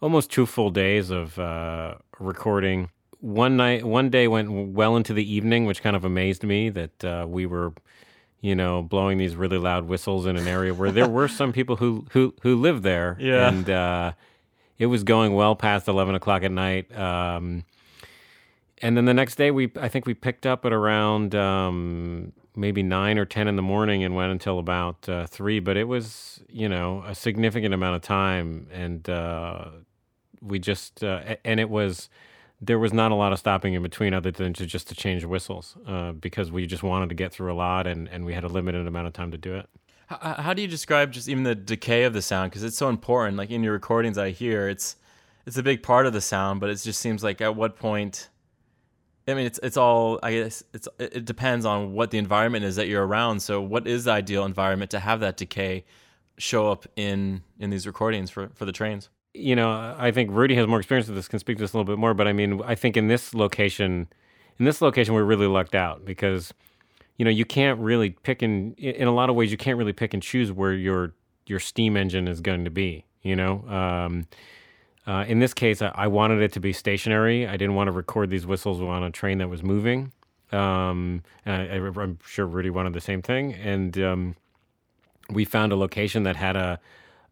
almost 0.00 0.30
two 0.30 0.46
full 0.46 0.70
days 0.70 1.10
of 1.10 1.38
uh, 1.38 1.96
recording. 2.18 2.90
One 3.26 3.56
night, 3.56 3.84
one 3.84 4.08
day 4.08 4.28
went 4.28 4.72
well 4.72 4.94
into 4.94 5.12
the 5.12 5.34
evening, 5.34 5.66
which 5.66 5.82
kind 5.82 5.96
of 5.96 6.04
amazed 6.04 6.44
me 6.44 6.68
that 6.70 7.04
uh, 7.04 7.26
we 7.28 7.44
were, 7.44 7.72
you 8.40 8.54
know, 8.54 8.82
blowing 8.82 9.18
these 9.18 9.34
really 9.34 9.58
loud 9.58 9.88
whistles 9.88 10.26
in 10.26 10.36
an 10.36 10.46
area 10.46 10.72
where 10.72 10.92
there 10.92 11.08
were 11.08 11.26
some 11.26 11.52
people 11.52 11.74
who 11.74 12.06
who 12.12 12.34
who 12.42 12.54
lived 12.54 12.84
there. 12.84 13.16
Yeah. 13.20 13.48
And 13.48 13.68
uh, 13.68 14.12
it 14.78 14.86
was 14.86 15.02
going 15.02 15.34
well 15.34 15.56
past 15.56 15.88
11 15.88 16.14
o'clock 16.14 16.44
at 16.44 16.52
night. 16.52 16.96
Um, 16.96 17.64
and 18.80 18.96
then 18.96 19.06
the 19.06 19.14
next 19.14 19.34
day, 19.34 19.50
we 19.50 19.72
I 19.80 19.88
think 19.88 20.06
we 20.06 20.14
picked 20.14 20.46
up 20.46 20.64
at 20.64 20.72
around 20.72 21.34
um, 21.34 22.32
maybe 22.54 22.84
nine 22.84 23.18
or 23.18 23.24
10 23.24 23.48
in 23.48 23.56
the 23.56 23.62
morning 23.62 24.04
and 24.04 24.14
went 24.14 24.30
until 24.30 24.60
about 24.60 25.08
uh, 25.08 25.26
three. 25.26 25.58
But 25.58 25.76
it 25.76 25.88
was, 25.88 26.44
you 26.48 26.68
know, 26.68 27.02
a 27.04 27.14
significant 27.14 27.74
amount 27.74 27.96
of 27.96 28.02
time. 28.02 28.68
And 28.72 29.10
uh, 29.10 29.64
we 30.40 30.60
just, 30.60 31.02
uh, 31.02 31.34
and 31.44 31.58
it 31.58 31.68
was, 31.68 32.08
there 32.60 32.78
was 32.78 32.92
not 32.92 33.12
a 33.12 33.14
lot 33.14 33.32
of 33.32 33.38
stopping 33.38 33.74
in 33.74 33.82
between 33.82 34.14
other 34.14 34.30
than 34.30 34.52
to 34.54 34.66
just 34.66 34.88
to 34.88 34.94
change 34.94 35.24
whistles 35.24 35.76
uh, 35.86 36.12
because 36.12 36.50
we 36.50 36.66
just 36.66 36.82
wanted 36.82 37.08
to 37.10 37.14
get 37.14 37.32
through 37.32 37.52
a 37.52 37.54
lot 37.54 37.86
and, 37.86 38.08
and 38.08 38.24
we 38.24 38.32
had 38.32 38.44
a 38.44 38.48
limited 38.48 38.86
amount 38.86 39.06
of 39.06 39.12
time 39.12 39.30
to 39.30 39.38
do 39.38 39.54
it. 39.54 39.68
How, 40.06 40.34
how 40.38 40.54
do 40.54 40.62
you 40.62 40.68
describe 40.68 41.12
just 41.12 41.28
even 41.28 41.42
the 41.42 41.54
decay 41.54 42.04
of 42.04 42.12
the 42.12 42.22
sound? 42.22 42.50
Because 42.50 42.62
it's 42.62 42.76
so 42.76 42.88
important. 42.88 43.36
Like 43.36 43.50
in 43.50 43.62
your 43.62 43.72
recordings, 43.72 44.16
I 44.16 44.30
hear 44.30 44.68
it's 44.68 44.96
it's 45.46 45.56
a 45.56 45.62
big 45.62 45.82
part 45.82 46.06
of 46.06 46.12
the 46.12 46.20
sound, 46.20 46.60
but 46.60 46.70
it 46.70 46.76
just 46.76 47.00
seems 47.00 47.22
like 47.22 47.40
at 47.40 47.54
what 47.54 47.76
point. 47.76 48.28
I 49.28 49.34
mean, 49.34 49.46
it's 49.46 49.58
it's 49.62 49.76
all. 49.76 50.20
I 50.22 50.32
guess 50.34 50.62
it's 50.72 50.88
it 50.98 51.24
depends 51.24 51.66
on 51.66 51.92
what 51.92 52.12
the 52.12 52.18
environment 52.18 52.64
is 52.64 52.76
that 52.76 52.86
you're 52.86 53.04
around. 53.04 53.40
So, 53.40 53.60
what 53.60 53.88
is 53.88 54.04
the 54.04 54.12
ideal 54.12 54.44
environment 54.44 54.92
to 54.92 55.00
have 55.00 55.18
that 55.20 55.36
decay 55.36 55.84
show 56.38 56.70
up 56.70 56.86
in 56.94 57.42
in 57.58 57.70
these 57.70 57.86
recordings 57.88 58.30
for 58.30 58.50
for 58.54 58.64
the 58.64 58.72
trains? 58.72 59.08
You 59.36 59.56
know, 59.56 59.94
I 59.98 60.10
think 60.10 60.30
Rudy 60.30 60.54
has 60.54 60.66
more 60.66 60.78
experience 60.78 61.08
with 61.08 61.16
this, 61.16 61.28
can 61.28 61.38
speak 61.38 61.58
to 61.58 61.62
this 61.62 61.72
a 61.72 61.76
little 61.76 61.92
bit 61.92 61.98
more. 61.98 62.14
But 62.14 62.28
I 62.28 62.32
mean, 62.32 62.60
I 62.64 62.74
think 62.74 62.96
in 62.96 63.08
this 63.08 63.34
location, 63.34 64.08
in 64.58 64.64
this 64.64 64.80
location, 64.80 65.14
we're 65.14 65.24
really 65.24 65.46
lucked 65.46 65.74
out 65.74 66.04
because, 66.04 66.54
you 67.16 67.24
know, 67.24 67.30
you 67.30 67.44
can't 67.44 67.78
really 67.80 68.10
pick 68.10 68.42
and 68.42 68.78
in 68.78 69.06
a 69.06 69.12
lot 69.14 69.30
of 69.30 69.36
ways, 69.36 69.50
you 69.50 69.58
can't 69.58 69.78
really 69.78 69.92
pick 69.92 70.14
and 70.14 70.22
choose 70.22 70.52
where 70.52 70.72
your 70.72 71.14
your 71.46 71.60
steam 71.60 71.96
engine 71.96 72.28
is 72.28 72.40
going 72.40 72.64
to 72.64 72.70
be. 72.70 73.04
You 73.22 73.36
know, 73.36 73.64
um, 73.68 74.26
uh, 75.06 75.24
in 75.26 75.40
this 75.40 75.52
case, 75.54 75.82
I, 75.82 75.92
I, 75.94 76.06
wanted 76.06 76.42
it 76.42 76.52
to 76.52 76.60
be 76.60 76.72
stationary. 76.72 77.46
I 77.46 77.56
didn't 77.56 77.74
want 77.74 77.88
to 77.88 77.92
record 77.92 78.30
these 78.30 78.46
whistles 78.46 78.80
on 78.80 79.02
a 79.02 79.10
train 79.10 79.38
that 79.38 79.48
was 79.48 79.62
moving. 79.62 80.12
Um, 80.52 81.22
and 81.44 81.62
I, 81.72 82.02
am 82.02 82.18
sure 82.24 82.46
Rudy 82.46 82.70
wanted 82.70 82.92
the 82.92 83.00
same 83.00 83.22
thing. 83.22 83.52
And 83.54 83.98
um, 83.98 84.36
we 85.30 85.44
found 85.44 85.72
a 85.72 85.76
location 85.76 86.22
that 86.22 86.36
had 86.36 86.56
a 86.56 86.78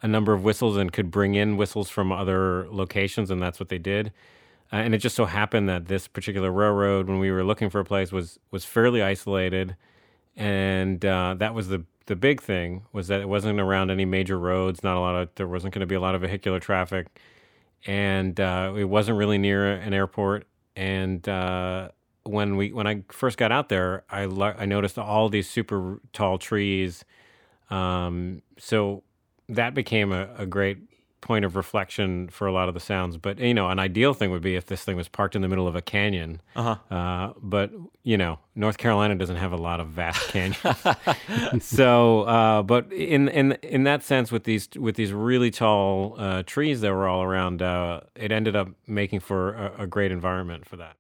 a 0.04 0.06
number 0.06 0.34
of 0.34 0.44
whistles 0.44 0.76
and 0.76 0.92
could 0.92 1.10
bring 1.10 1.34
in 1.34 1.56
whistles 1.56 1.88
from 1.88 2.12
other 2.12 2.68
locations, 2.70 3.30
and 3.30 3.42
that's 3.42 3.58
what 3.58 3.70
they 3.70 3.78
did. 3.78 4.12
Uh, 4.70 4.76
and 4.76 4.94
it 4.94 4.98
just 4.98 5.16
so 5.16 5.24
happened 5.24 5.66
that 5.66 5.86
this 5.86 6.06
particular 6.08 6.52
railroad, 6.52 7.08
when 7.08 7.18
we 7.18 7.30
were 7.30 7.42
looking 7.42 7.70
for 7.70 7.80
a 7.80 7.84
place, 7.86 8.12
was 8.12 8.38
was 8.50 8.66
fairly 8.66 9.02
isolated, 9.02 9.76
and 10.36 11.04
uh, 11.06 11.34
that 11.38 11.54
was 11.54 11.68
the 11.68 11.84
the 12.04 12.14
big 12.14 12.42
thing 12.42 12.82
was 12.92 13.08
that 13.08 13.22
it 13.22 13.28
wasn't 13.30 13.58
around 13.58 13.90
any 13.90 14.04
major 14.04 14.38
roads. 14.38 14.82
Not 14.82 14.98
a 14.98 15.00
lot 15.00 15.14
of 15.16 15.30
there 15.36 15.48
wasn't 15.48 15.72
going 15.72 15.80
to 15.80 15.86
be 15.86 15.94
a 15.94 16.00
lot 16.00 16.14
of 16.14 16.20
vehicular 16.20 16.60
traffic, 16.60 17.06
and 17.86 18.38
uh, 18.38 18.74
it 18.76 18.84
wasn't 18.84 19.16
really 19.16 19.38
near 19.38 19.72
an 19.72 19.94
airport. 19.94 20.46
And 20.76 21.26
uh, 21.26 21.88
when 22.24 22.56
we 22.58 22.72
when 22.72 22.86
I 22.86 23.04
first 23.10 23.38
got 23.38 23.52
out 23.52 23.70
there, 23.70 24.04
I 24.10 24.24
I 24.24 24.66
noticed 24.66 24.98
all 24.98 25.30
these 25.30 25.48
super 25.48 25.98
tall 26.12 26.36
trees. 26.36 27.06
Um, 27.70 28.42
so 28.58 29.02
that 29.48 29.74
became 29.74 30.12
a, 30.12 30.28
a 30.38 30.46
great 30.46 30.78
point 31.24 31.44
of 31.44 31.56
reflection 31.56 32.28
for 32.28 32.46
a 32.46 32.52
lot 32.52 32.68
of 32.68 32.74
the 32.74 32.80
sounds. 32.80 33.16
But 33.16 33.38
you 33.38 33.54
know, 33.54 33.70
an 33.70 33.78
ideal 33.78 34.14
thing 34.14 34.30
would 34.30 34.42
be 34.42 34.56
if 34.56 34.66
this 34.66 34.84
thing 34.84 34.96
was 34.96 35.08
parked 35.08 35.34
in 35.34 35.42
the 35.42 35.48
middle 35.48 35.66
of 35.66 35.74
a 35.74 35.82
canyon. 35.82 36.40
Uh-huh. 36.54 36.94
Uh, 36.94 37.32
but 37.42 37.72
you 38.02 38.16
know, 38.16 38.38
North 38.54 38.76
Carolina 38.76 39.16
doesn't 39.16 39.36
have 39.36 39.52
a 39.52 39.56
lot 39.56 39.80
of 39.80 39.88
vast 39.88 40.28
canyons. 40.28 41.64
so, 41.64 42.22
uh, 42.22 42.62
but 42.62 42.92
in 42.92 43.28
in 43.28 43.52
in 43.62 43.84
that 43.84 44.04
sense, 44.04 44.30
with 44.30 44.44
these 44.44 44.68
with 44.76 44.94
these 44.94 45.12
really 45.12 45.50
tall 45.50 46.14
uh, 46.18 46.42
trees 46.44 46.82
that 46.82 46.92
were 46.92 47.08
all 47.08 47.22
around, 47.22 47.62
uh, 47.62 48.00
it 48.14 48.30
ended 48.30 48.54
up 48.54 48.68
making 48.86 49.20
for 49.20 49.54
a, 49.54 49.82
a, 49.82 49.86
great 49.86 50.12
environment 50.12 50.66
for 50.66 50.76
that. 50.76 50.96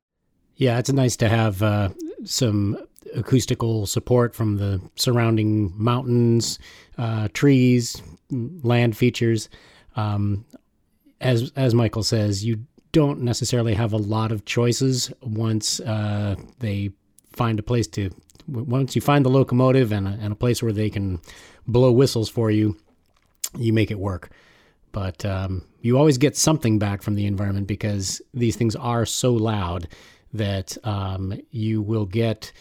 Yeah, 0.56 0.78
it's 0.78 0.92
nice 0.92 1.16
to 1.16 1.28
have 1.28 1.62
uh, 1.62 1.90
some 2.24 2.78
acoustical 3.14 3.86
support 3.86 4.34
from 4.34 4.56
the 4.56 4.80
surrounding 4.96 5.72
mountains, 5.76 6.58
uh, 6.98 7.28
trees, 7.32 8.02
land 8.30 8.96
features. 8.96 9.48
Um, 9.96 10.44
as 11.20 11.52
as 11.56 11.74
Michael 11.74 12.02
says, 12.02 12.44
you 12.44 12.64
don't 12.92 13.20
necessarily 13.20 13.74
have 13.74 13.92
a 13.92 13.98
lot 13.98 14.32
of 14.32 14.44
choices 14.44 15.12
once 15.20 15.80
uh, 15.80 16.36
they 16.60 16.90
find 17.32 17.58
a 17.58 17.62
place 17.62 17.86
to. 17.88 18.10
Once 18.46 18.94
you 18.94 19.00
find 19.00 19.24
the 19.24 19.30
locomotive 19.30 19.90
and 19.90 20.06
a, 20.06 20.18
and 20.20 20.32
a 20.32 20.36
place 20.36 20.62
where 20.62 20.72
they 20.72 20.90
can 20.90 21.20
blow 21.66 21.90
whistles 21.90 22.28
for 22.28 22.50
you, 22.50 22.76
you 23.58 23.72
make 23.72 23.90
it 23.90 23.98
work. 23.98 24.30
But 24.92 25.24
um, 25.24 25.64
you 25.80 25.98
always 25.98 26.18
get 26.18 26.36
something 26.36 26.78
back 26.78 27.02
from 27.02 27.16
the 27.16 27.26
environment 27.26 27.66
because 27.66 28.22
these 28.32 28.54
things 28.54 28.76
are 28.76 29.04
so 29.04 29.32
loud 29.32 29.88
that 30.32 30.76
um, 30.84 31.40
you 31.50 31.82
will 31.82 32.06
get, 32.06 32.52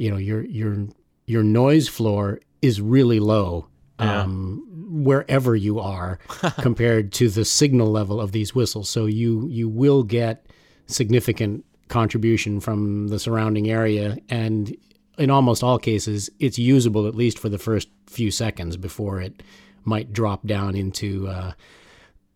you 0.00 0.10
know, 0.10 0.16
your 0.16 0.42
your 0.46 0.86
your 1.26 1.42
noise 1.42 1.86
floor 1.86 2.40
is 2.62 2.80
really 2.80 3.20
low 3.20 3.68
yeah. 4.00 4.22
um, 4.22 4.66
wherever 5.04 5.54
you 5.54 5.78
are 5.78 6.18
compared 6.60 7.12
to 7.12 7.28
the 7.28 7.44
signal 7.44 7.90
level 7.90 8.18
of 8.18 8.32
these 8.32 8.54
whistles. 8.54 8.88
So 8.88 9.04
you 9.04 9.46
you 9.48 9.68
will 9.68 10.02
get 10.02 10.46
significant 10.86 11.66
contribution 11.88 12.60
from 12.60 13.08
the 13.08 13.18
surrounding 13.18 13.70
area, 13.70 14.16
and 14.30 14.74
in 15.18 15.30
almost 15.30 15.62
all 15.62 15.78
cases, 15.78 16.30
it's 16.38 16.58
usable 16.58 17.06
at 17.06 17.14
least 17.14 17.38
for 17.38 17.50
the 17.50 17.58
first 17.58 17.88
few 18.06 18.30
seconds 18.30 18.78
before 18.78 19.20
it 19.20 19.42
might 19.84 20.14
drop 20.14 20.46
down 20.46 20.76
into 20.76 21.28
uh, 21.28 21.52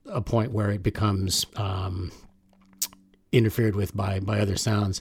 a 0.05 0.20
point 0.20 0.53
where 0.53 0.70
it 0.70 0.83
becomes 0.83 1.46
um, 1.57 2.12
interfered 3.33 3.74
with 3.74 3.96
by 3.96 4.20
by 4.20 4.38
other 4.38 4.57
sounds. 4.57 5.00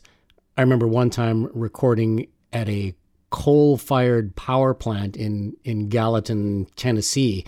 I 0.55 0.61
remember 0.61 0.87
one 0.87 1.09
time 1.09 1.49
recording 1.53 2.27
at 2.53 2.69
a 2.69 2.93
coal 3.29 3.77
fired 3.77 4.35
power 4.35 4.73
plant 4.73 5.17
in, 5.17 5.57
in 5.63 5.89
Gallatin, 5.89 6.67
Tennessee, 6.75 7.45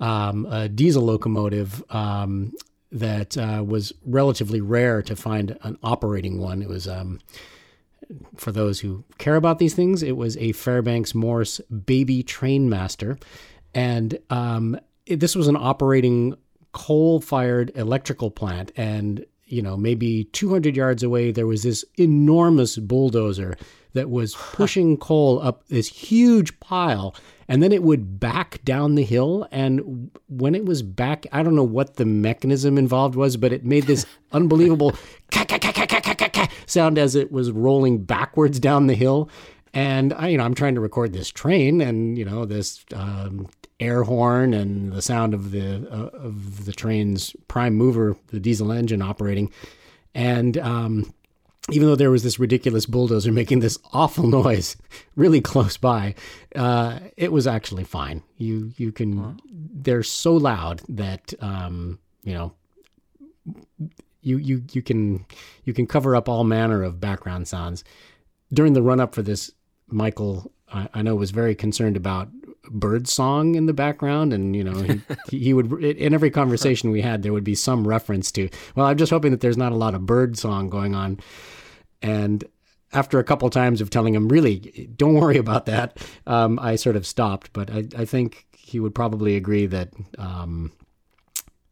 um, 0.00 0.46
a 0.50 0.68
diesel 0.68 1.04
locomotive 1.04 1.84
um, 1.90 2.52
that 2.90 3.38
uh, 3.38 3.62
was 3.64 3.92
relatively 4.04 4.60
rare 4.60 5.00
to 5.02 5.14
find 5.14 5.56
an 5.62 5.78
operating 5.82 6.38
one. 6.38 6.60
It 6.60 6.68
was, 6.68 6.88
um, 6.88 7.20
for 8.36 8.52
those 8.52 8.80
who 8.80 9.04
care 9.18 9.36
about 9.36 9.58
these 9.60 9.74
things, 9.74 10.02
it 10.02 10.16
was 10.16 10.36
a 10.38 10.52
Fairbanks 10.52 11.14
Morse 11.14 11.60
Baby 11.86 12.24
Trainmaster. 12.24 13.22
And 13.74 14.18
um, 14.28 14.76
it, 15.06 15.20
this 15.20 15.36
was 15.36 15.48
an 15.48 15.56
operating 15.56 16.34
coal 16.72 17.20
fired 17.20 17.70
electrical 17.76 18.30
plant. 18.30 18.72
And 18.76 19.24
you 19.52 19.60
know, 19.60 19.76
maybe 19.76 20.24
200 20.32 20.74
yards 20.74 21.02
away, 21.02 21.30
there 21.30 21.46
was 21.46 21.62
this 21.62 21.84
enormous 21.98 22.78
bulldozer 22.78 23.54
that 23.92 24.08
was 24.08 24.34
pushing 24.52 24.96
coal 24.96 25.40
up 25.42 25.68
this 25.68 25.88
huge 25.88 26.58
pile 26.58 27.14
and 27.48 27.62
then 27.62 27.70
it 27.70 27.82
would 27.82 28.18
back 28.18 28.64
down 28.64 28.94
the 28.94 29.04
hill 29.04 29.46
and 29.50 30.10
when 30.28 30.54
it 30.54 30.64
was 30.64 30.82
back 30.82 31.26
i 31.32 31.42
don't 31.42 31.54
know 31.54 31.62
what 31.62 31.96
the 31.96 32.06
mechanism 32.06 32.78
involved 32.78 33.14
was 33.14 33.36
but 33.36 33.52
it 33.52 33.64
made 33.64 33.84
this 33.84 34.06
unbelievable 34.30 34.96
sound 36.66 36.96
as 36.96 37.14
it 37.14 37.30
was 37.30 37.50
rolling 37.50 38.02
backwards 38.02 38.58
down 38.58 38.86
the 38.86 38.94
hill 38.94 39.28
and 39.74 40.12
I, 40.12 40.28
you 40.28 40.38
know 40.38 40.44
i'm 40.44 40.54
trying 40.54 40.74
to 40.74 40.80
record 40.80 41.12
this 41.12 41.30
train 41.30 41.80
and 41.80 42.18
you 42.18 42.24
know 42.24 42.44
this 42.44 42.84
um, 42.94 43.48
air 43.80 44.02
horn 44.02 44.54
and 44.54 44.92
the 44.92 45.02
sound 45.02 45.34
of 45.34 45.50
the 45.50 45.88
uh, 45.90 46.16
of 46.16 46.64
the 46.64 46.72
train's 46.72 47.34
prime 47.48 47.74
mover 47.74 48.16
the 48.28 48.40
diesel 48.40 48.72
engine 48.72 49.02
operating 49.02 49.50
and 50.14 50.58
um, 50.58 51.12
even 51.70 51.86
though 51.86 51.96
there 51.96 52.10
was 52.10 52.22
this 52.22 52.38
ridiculous 52.38 52.86
bulldozer 52.86 53.32
making 53.32 53.60
this 53.60 53.78
awful 53.92 54.26
noise 54.26 54.76
really 55.16 55.40
close 55.40 55.76
by, 55.76 56.14
uh, 56.56 56.98
it 57.16 57.32
was 57.32 57.46
actually 57.46 57.84
fine. 57.84 58.22
You 58.36 58.72
you 58.76 58.92
can 58.92 59.38
they're 59.50 60.02
so 60.02 60.34
loud 60.34 60.82
that 60.88 61.34
um, 61.40 61.98
you 62.24 62.34
know 62.34 62.52
you 64.20 64.38
you 64.38 64.64
you 64.72 64.82
can 64.82 65.24
you 65.64 65.72
can 65.72 65.86
cover 65.86 66.16
up 66.16 66.28
all 66.28 66.44
manner 66.44 66.82
of 66.82 67.00
background 67.00 67.48
sounds. 67.48 67.84
During 68.52 68.74
the 68.74 68.82
run 68.82 69.00
up 69.00 69.14
for 69.14 69.22
this, 69.22 69.50
Michael 69.92 70.52
I, 70.72 70.88
I 70.94 71.02
know 71.02 71.14
was 71.14 71.30
very 71.30 71.54
concerned 71.54 71.96
about 71.96 72.28
bird 72.70 73.08
song 73.08 73.54
in 73.54 73.66
the 73.66 73.72
background 73.72 74.32
and 74.32 74.54
you 74.54 74.64
know 74.64 74.82
he, 74.82 75.00
he 75.38 75.52
would 75.52 75.72
in 75.82 76.14
every 76.14 76.30
conversation 76.30 76.90
we 76.90 77.02
had 77.02 77.22
there 77.22 77.32
would 77.32 77.44
be 77.44 77.54
some 77.54 77.86
reference 77.86 78.30
to 78.32 78.48
well 78.76 78.86
i'm 78.86 78.96
just 78.96 79.10
hoping 79.10 79.32
that 79.32 79.40
there's 79.40 79.56
not 79.56 79.72
a 79.72 79.76
lot 79.76 79.94
of 79.94 80.06
bird 80.06 80.38
song 80.38 80.68
going 80.68 80.94
on. 80.94 81.20
And 82.04 82.44
after 82.92 83.20
a 83.20 83.24
couple 83.24 83.48
times 83.48 83.80
of 83.80 83.90
telling 83.90 84.14
him 84.14 84.28
really 84.28 84.90
don't 84.96 85.14
worry 85.14 85.38
about 85.38 85.66
that 85.66 85.98
um, 86.26 86.58
i 86.58 86.76
sort 86.76 86.96
of 86.96 87.06
stopped. 87.06 87.52
But 87.52 87.70
I, 87.70 87.84
I, 87.96 88.04
think 88.04 88.46
he 88.56 88.80
would 88.80 88.94
probably 88.94 89.36
agree 89.36 89.66
that 89.66 89.90
um, 90.18 90.72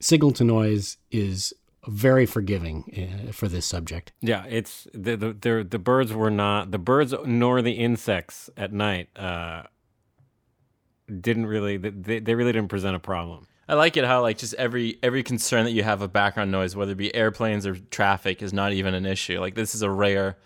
signal 0.01 0.33
to 0.33 0.45
noise 0.45 0.99
is 1.11 1.53
very 1.87 2.27
forgiving 2.27 3.29
uh, 3.29 3.33
for 3.33 3.49
this 3.49 3.67
subject. 3.67 4.13
Yeah, 4.21 4.45
it's 4.49 4.87
the 4.93 5.17
the 5.17 5.67
the 5.69 5.79
birds 5.79 6.13
were 6.13 6.31
not 6.31 6.71
the 6.71 6.79
birds 6.79 7.15
nor 7.25 7.63
the 7.63 7.73
insects 7.73 8.51
at 8.57 8.73
night 8.73 9.09
uh, 9.17 9.63
didn't 11.21 11.47
really 11.47 11.77
they, 11.77 12.21
they 12.21 12.35
really 12.35 12.53
didn't 12.53 12.69
present 12.69 12.97
a 12.97 13.01
problem. 13.01 13.47
I 13.69 13.75
like 13.75 13.97
it 13.97 14.05
how 14.05 14.21
like 14.23 14.37
just 14.39 14.55
every 14.55 14.99
every 15.03 15.23
concern 15.23 15.65
that 15.65 15.71
you 15.71 15.83
have 15.83 16.03
of 16.03 16.13
background 16.13 16.51
noise, 16.51 16.75
whether 16.75 16.93
it 16.93 16.97
be 16.99 17.15
airplanes 17.15 17.67
or 17.67 17.77
traffic, 17.77 18.43
is 18.43 18.53
not 18.53 18.73
even 18.73 18.95
an 18.95 19.07
issue. 19.07 19.41
Like 19.41 19.55
this 19.55 19.75
is 19.75 19.83
a 19.83 19.91
rare 19.91 20.37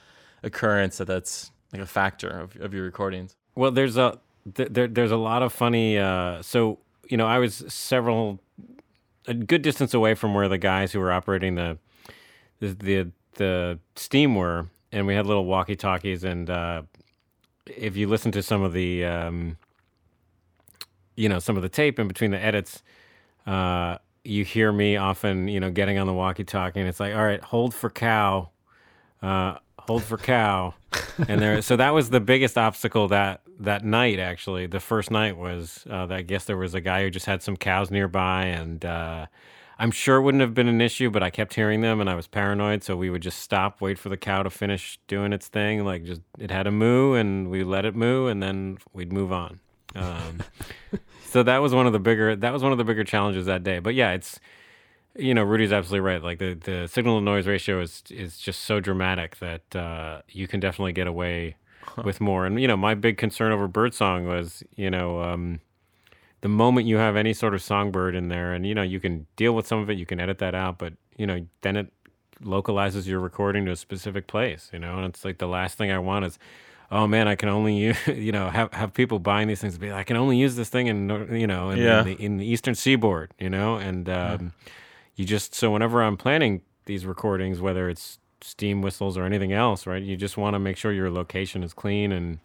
occurrence 0.43 0.99
that 0.99 1.07
that's 1.07 1.51
like 1.73 1.81
a 1.81 1.87
factor 1.87 2.29
of, 2.29 2.57
of 2.61 2.75
your 2.75 2.85
recordings. 2.85 3.35
Well, 3.55 3.71
there's 3.71 3.97
a 3.97 4.21
there, 4.45 4.89
there's 4.89 5.11
a 5.11 5.17
lot 5.17 5.43
of 5.43 5.53
funny. 5.53 5.99
Uh, 5.99 6.43
so 6.43 6.79
you 7.09 7.17
know, 7.17 7.27
I 7.27 7.39
was 7.39 7.65
several 7.69 8.41
a 9.27 9.35
good 9.35 9.63
distance 9.63 9.95
away 9.95 10.15
from 10.15 10.35
where 10.35 10.49
the 10.49 10.59
guys 10.59 10.93
who 10.93 11.01
were 11.01 11.13
operating 11.13 11.55
the 11.55 11.79
the 12.61 12.73
the, 12.75 13.11
the 13.35 13.79
steam 13.97 14.35
were, 14.35 14.67
and 14.93 15.07
we 15.07 15.15
had 15.15 15.27
little 15.27 15.45
walkie 15.45 15.77
talkies. 15.77 16.25
And 16.25 16.49
uh, 16.49 16.83
if 17.67 17.97
you 17.97 18.09
listen 18.09 18.33
to 18.33 18.43
some 18.43 18.63
of 18.63 18.73
the 18.73 19.05
um, 19.05 19.57
you 21.17 21.29
know 21.29 21.39
some 21.39 21.57
of 21.57 21.63
the 21.63 21.69
tape 21.69 21.99
in 21.99 22.09
between 22.09 22.31
the 22.31 22.43
edits 22.43 22.83
uh, 23.47 23.99
you 24.25 24.45
hear 24.45 24.73
me 24.73 24.97
often 24.97 25.49
you 25.49 25.61
know 25.61 25.71
getting 25.71 25.99
on 25.99 26.07
the 26.07 26.13
walkie 26.13 26.45
talkie 26.45 26.81
and 26.81 26.89
it's 26.89 27.01
like 27.01 27.15
all 27.15 27.25
right 27.25 27.43
hold 27.43 27.75
for 27.75 27.91
cow 27.91 28.49
uh, 29.23 29.57
hold 29.87 30.03
for 30.03 30.17
cow 30.17 30.75
and 31.29 31.41
there 31.41 31.61
so 31.63 31.77
that 31.77 31.91
was 31.91 32.11
the 32.11 32.21
biggest 32.21 32.57
obstacle 32.57 33.09
that 33.09 33.41
that 33.59 33.85
night 33.85 34.19
actually 34.19 34.67
the 34.67 34.81
first 34.81 35.11
night 35.11 35.37
was 35.37 35.87
uh, 35.91 36.07
that 36.07 36.17
i 36.17 36.23
guess 36.23 36.45
there 36.45 36.57
was 36.57 36.75
a 36.75 36.81
guy 36.81 37.03
who 37.03 37.11
just 37.11 37.27
had 37.27 37.43
some 37.43 37.57
cows 37.57 37.91
nearby 37.91 38.45
and 38.45 38.85
uh, 38.85 39.27
I'm 39.79 39.91
sure 39.91 40.17
it 40.17 40.23
wouldn't 40.23 40.41
have 40.41 40.55
been 40.55 40.69
an 40.69 40.81
issue, 40.81 41.11
but 41.11 41.23
I 41.23 41.31
kept 41.31 41.55
hearing 41.55 41.81
them 41.81 42.01
and 42.01 42.09
I 42.09 42.15
was 42.15 42.27
paranoid. 42.27 42.85
So 42.85 42.97
we 42.97 43.11
would 43.11 43.23
just 43.23 43.41
stop, 43.41 43.81
wait 43.81 43.99
for 43.99 44.09
the 44.09 44.17
cow 44.17 44.43
to 44.43 44.51
finish 44.51 44.99
doing 45.09 45.33
its 45.33 45.49
thing. 45.49 45.85
Like 45.85 46.05
just 46.05 46.21
it 46.39 46.51
had 46.51 46.67
a 46.67 46.71
moo 46.71 47.15
and 47.15 47.51
we 47.51 47.65
let 47.65 47.85
it 47.85 47.97
moo 47.97 48.27
and 48.29 48.43
then 48.43 48.79
we'd 48.93 49.13
move 49.13 49.33
on. 49.33 49.61
Um, 49.97 50.43
so 51.27 51.43
that 51.43 51.59
was 51.59 51.75
one 51.75 51.87
of 51.87 51.93
the 51.93 51.99
bigger 51.99 52.37
that 52.37 52.53
was 52.53 52.63
one 52.63 52.73
of 52.73 52.79
the 52.79 52.85
bigger 52.85 53.05
challenges 53.05 53.47
that 53.47 53.65
day. 53.65 53.81
But 53.81 53.95
yeah, 53.95 54.13
it's 54.13 54.39
you 55.17 55.35
know 55.35 55.43
Rudy's 55.43 55.73
absolutely 55.73 56.01
right. 56.01 56.23
Like 56.23 56.39
the 56.39 56.55
the 56.55 56.89
signal 56.89 57.19
to 57.19 57.25
noise 57.25 57.47
ratio 57.47 57.81
is 57.81 58.03
is 58.11 58.39
just 58.39 58.61
so 58.65 58.81
dramatic 58.81 59.39
that 59.39 59.75
uh, 59.77 60.23
you 60.29 60.47
can 60.49 60.61
definitely 60.61 60.93
get 60.93 61.07
away 61.07 61.57
with 62.05 62.21
more. 62.21 62.47
And 62.47 62.61
you 62.61 62.67
know 62.69 62.77
my 62.77 62.95
big 62.95 63.17
concern 63.19 63.53
over 63.53 63.69
birdsong 63.69 64.27
was 64.27 64.63
you 64.77 64.91
know. 64.91 65.21
Um, 65.21 65.61
the 66.41 66.49
moment 66.49 66.87
you 66.87 66.99
have 66.99 67.17
any 67.17 67.33
sort 67.33 67.55
of 67.55 67.63
songbird 67.63 68.15
in 68.15 68.29
there, 68.29 68.53
and 68.53 68.67
you 68.67 68.75
know 68.75 68.83
you 68.83 69.01
can 69.01 69.27
deal 69.37 69.55
with 69.55 69.67
some 69.67 69.79
of 69.79 69.89
it, 69.89 69.97
you 69.97 70.05
can 70.05 70.21
edit 70.21 70.37
that 70.39 70.55
out, 70.55 70.77
but 70.77 70.93
you 71.17 71.27
know 71.27 71.47
then 71.63 71.75
it 71.77 71.91
localizes 72.43 73.09
your 73.09 73.21
recording 73.21 73.65
to 73.65 73.71
a 73.71 73.77
specific 73.77 74.27
place. 74.27 74.69
You 74.73 74.79
know, 74.79 74.97
and 74.99 75.07
it's 75.07 75.25
like 75.25 75.39
the 75.39 75.47
last 75.49 75.79
thing 75.79 75.91
I 75.91 75.99
want 75.99 76.27
is, 76.27 76.39
oh 76.91 77.07
man, 77.07 77.29
I 77.29 77.35
can 77.35 77.49
only 77.49 77.77
use, 77.87 77.97
you 78.09 78.31
know 78.33 78.51
have 78.51 78.73
have 78.75 78.93
people 78.93 79.19
buying 79.19 79.49
these 79.49 79.61
things. 79.63 79.79
Be 79.79 79.91
I 79.91 80.05
can 80.05 80.19
only 80.19 80.37
use 80.37 80.55
this 80.57 80.69
thing 80.69 80.89
in 80.89 81.09
you 81.33 81.47
know 81.47 81.71
in, 81.71 81.79
Yeah. 81.79 82.01
in, 82.01 82.05
the, 82.07 82.13
in 82.25 82.37
the 82.37 82.47
eastern 82.47 82.75
seaboard. 82.75 83.33
You 83.39 83.49
know, 83.49 83.77
and 83.77 84.07
um, 84.11 84.53
you 85.17 85.25
just 85.25 85.55
so 85.55 85.71
whenever 85.71 86.03
I'm 86.03 86.17
planning 86.17 86.63
these 86.87 87.07
recordings, 87.07 87.61
whether 87.61 87.89
it's 87.89 88.19
steam 88.41 88.83
whistles 88.83 89.17
or 89.17 89.25
anything 89.25 89.53
else, 89.53 89.87
right? 89.87 90.03
You 90.03 90.17
just 90.17 90.37
want 90.37 90.55
to 90.55 90.59
make 90.59 90.77
sure 90.77 90.93
your 90.93 91.11
location 91.11 91.63
is 91.63 91.73
clean 91.73 92.13
and 92.13 92.39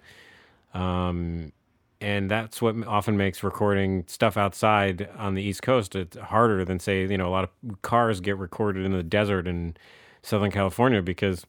um, 0.74 1.52
and 2.02 2.32
that's 2.32 2.62
what 2.62 2.76
often 2.88 3.18
makes 3.18 3.44
recording 3.44 4.06
stuff 4.08 4.38
outside 4.38 5.10
on 5.18 5.34
the 5.34 5.42
East 5.42 5.62
Coast 5.62 5.96
it's 5.96 6.18
harder 6.18 6.64
than 6.64 6.80
say 6.80 7.02
you 7.02 7.18
know 7.18 7.28
a 7.28 7.32
lot 7.32 7.44
of 7.44 7.82
cars 7.82 8.22
get 8.22 8.38
recorded 8.38 8.86
in 8.86 8.94
the 8.94 9.04
desert 9.04 9.48
in 9.48 9.76
Southern 10.22 10.52
California 10.52 11.02
because 11.02 11.46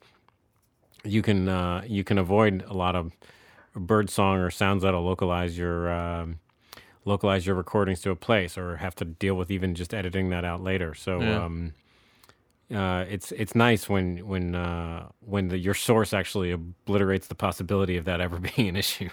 you 1.05 1.23
can 1.23 1.49
uh, 1.49 1.83
you 1.87 2.05
can 2.05 2.19
avoid 2.19 2.65
a 2.67 2.75
lot 2.75 2.97
of 2.97 3.13
bird 3.75 4.11
song 4.11 4.39
or 4.39 4.51
sounds 4.51 4.83
that'll 4.83 5.05
localize 5.05 5.57
your 5.57 5.91
um, 5.93 6.39
localize 7.05 7.47
your 7.47 7.57
recordings 7.57 8.01
to 8.03 8.11
a 8.11 8.17
place 8.17 8.59
or 8.59 8.77
have 8.77 8.95
to 8.97 9.05
deal 9.05 9.35
with 9.35 9.51
even 9.51 9.75
just 9.75 9.95
editing 9.95 10.31
that 10.31 10.45
out 10.45 10.63
later. 10.63 10.95
So. 10.95 11.21
Yeah. 11.21 11.45
Um, 11.45 11.73
uh, 12.75 13.05
it's 13.09 13.33
it's 13.33 13.57
nice 13.57 13.89
when 13.89 14.19
when 14.29 14.55
uh, 14.55 15.09
when 15.27 15.49
the, 15.49 15.59
your 15.59 15.75
source 15.75 16.15
actually 16.15 16.53
obliterates 16.53 17.27
the 17.27 17.35
possibility 17.35 17.97
of 17.97 18.05
that 18.05 18.21
ever 18.21 18.39
being 18.57 18.69
an 18.69 18.77
issue. 18.77 19.11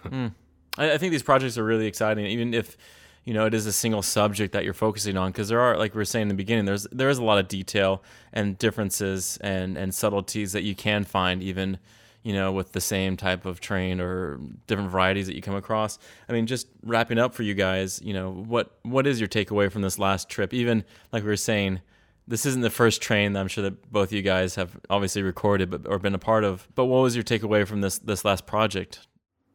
I, 0.78 0.92
I 0.92 0.98
think 0.98 1.12
these 1.12 1.24
projects 1.24 1.58
are 1.58 1.64
really 1.64 1.88
exciting, 1.88 2.28
even 2.28 2.54
if 2.54 2.78
you 3.24 3.34
know 3.34 3.46
it 3.46 3.56
is 3.56 3.66
a 3.66 3.74
single 3.74 4.04
subject 4.04 4.54
that 4.54 4.64
you're 4.64 4.76
focusing 4.76 5.18
on, 5.18 5.32
because 5.32 5.50
there 5.50 5.60
are, 5.60 5.76
like 5.76 5.96
we 5.96 5.98
were 5.98 6.06
saying 6.06 6.24
in 6.24 6.28
the 6.28 6.36
beginning, 6.36 6.66
there's 6.66 6.84
there 6.92 7.10
is 7.10 7.18
a 7.18 7.24
lot 7.24 7.40
of 7.40 7.48
detail 7.48 8.04
and 8.32 8.60
differences 8.60 9.38
and 9.42 9.76
and 9.76 9.94
subtleties 9.94 10.52
that 10.52 10.62
you 10.62 10.76
can 10.76 11.04
find 11.04 11.42
even 11.42 11.80
you 12.28 12.34
know 12.34 12.52
with 12.52 12.74
the 12.74 12.82
same 12.82 13.16
type 13.16 13.46
of 13.46 13.62
train 13.62 14.02
or 14.02 14.38
different 14.68 14.92
varieties 14.92 15.28
that 15.28 15.36
you 15.36 15.42
come 15.42 15.56
across. 15.56 15.98
I 16.28 16.34
mean, 16.34 16.46
just 16.46 16.68
wrapping 16.84 17.18
up 17.18 17.34
for 17.34 17.44
you 17.44 17.54
guys, 17.54 18.02
you 18.04 18.14
know 18.14 18.34
what 18.34 18.78
what 18.84 19.08
is 19.08 19.18
your 19.18 19.30
takeaway 19.30 19.72
from 19.72 19.82
this 19.82 19.98
last 19.98 20.28
trip? 20.28 20.54
Even 20.54 20.84
like 21.14 21.24
we 21.24 21.30
were 21.30 21.38
saying. 21.38 21.82
This 22.30 22.46
isn't 22.46 22.60
the 22.60 22.70
first 22.70 23.02
train 23.02 23.32
that 23.32 23.40
I'm 23.40 23.48
sure 23.48 23.62
that 23.62 23.90
both 23.90 24.10
of 24.10 24.12
you 24.12 24.22
guys 24.22 24.56
have 24.56 24.78
obviously 24.90 25.22
recorded 25.22 25.70
but, 25.70 25.88
or 25.88 25.98
been 25.98 26.14
a 26.14 26.20
part 26.20 26.44
of. 26.44 26.68
But 26.76 26.88
what 26.88 26.98
was 26.98 27.16
your 27.16 27.24
takeaway 27.24 27.66
from 27.66 27.80
this 27.80 28.00
this 28.00 28.26
last 28.26 28.46
project? 28.46 29.08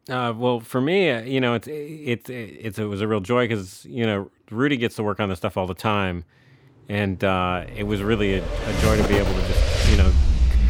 Uh, 0.09 0.33
well, 0.35 0.59
for 0.59 0.81
me, 0.81 1.11
uh, 1.11 1.21
you 1.21 1.39
know, 1.39 1.53
it's 1.53 1.69
it's 1.69 2.31
it's 2.31 2.79
it 2.79 2.85
was 2.87 3.03
a 3.03 3.07
real 3.07 3.21
joy 3.21 3.47
because 3.47 3.85
you 3.85 4.07
know 4.07 4.31
Rudy 4.51 4.79
gets 4.79 4.97
to 4.97 5.03
work 5.03 5.21
on 5.21 5.29
this 5.29 5.37
stuff 5.37 5.59
all 5.59 5.67
the 5.67 5.75
time, 5.75 6.25
and 6.89 7.23
uh, 7.23 7.67
it 7.77 7.85
was 7.85 8.03
really 8.03 8.37
a, 8.37 8.43
a 8.43 8.81
joy 8.81 8.97
to 8.97 9.07
be 9.07 9.17
able 9.17 9.35
to 9.35 9.52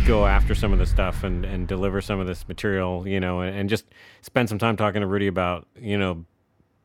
go 0.07 0.27
after 0.27 0.55
some 0.55 0.73
of 0.73 0.79
the 0.79 0.87
stuff 0.87 1.23
and 1.23 1.45
and 1.45 1.69
deliver 1.69 2.01
some 2.01 2.19
of 2.19 2.27
this 2.27 2.47
material, 2.49 3.07
you 3.07 3.21
know, 3.21 3.41
and, 3.41 3.57
and 3.57 3.69
just 3.69 3.85
spend 4.21 4.49
some 4.49 4.59
time 4.59 4.77
talking 4.77 5.01
to 5.01 5.07
Rudy 5.07 5.27
about 5.27 5.67
you 5.77 5.97
know 5.97 6.25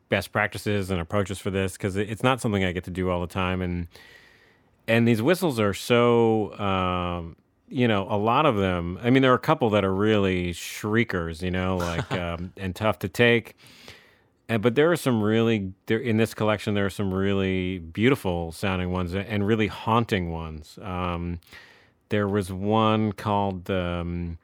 best 0.08 0.32
practices 0.32 0.90
and 0.90 1.00
approaches 1.00 1.38
for 1.38 1.50
this 1.50 1.72
because 1.72 1.96
it's 1.96 2.22
not 2.22 2.40
something 2.40 2.64
I 2.64 2.72
get 2.72 2.84
to 2.84 2.90
do 2.90 3.10
all 3.10 3.20
the 3.20 3.26
time, 3.26 3.60
and 3.60 3.88
and 4.86 5.06
these 5.06 5.22
whistles 5.22 5.58
are 5.60 5.74
so. 5.74 6.58
Um, 6.58 7.36
you 7.70 7.86
know, 7.86 8.06
a 8.08 8.16
lot 8.16 8.46
of 8.46 8.56
them. 8.56 8.98
I 9.02 9.10
mean, 9.10 9.20
there 9.20 9.30
are 9.30 9.36
a 9.36 9.38
couple 9.38 9.68
that 9.70 9.84
are 9.84 9.92
really 9.92 10.54
shriekers, 10.54 11.42
you 11.42 11.50
know, 11.50 11.76
like 11.76 12.10
um, 12.12 12.50
and 12.56 12.74
tough 12.74 12.98
to 13.00 13.10
take. 13.10 13.56
And 14.48 14.62
but 14.62 14.74
there 14.74 14.90
are 14.90 14.96
some 14.96 15.22
really 15.22 15.74
there 15.84 15.98
in 15.98 16.16
this 16.16 16.32
collection. 16.32 16.72
There 16.72 16.86
are 16.86 16.90
some 16.90 17.12
really 17.12 17.78
beautiful 17.78 18.52
sounding 18.52 18.90
ones 18.90 19.14
and 19.14 19.46
really 19.46 19.66
haunting 19.66 20.30
ones. 20.30 20.78
Um, 20.80 21.40
there 22.10 22.28
was 22.28 22.52
one 22.52 23.12
called 23.12 23.70
um, 23.70 24.38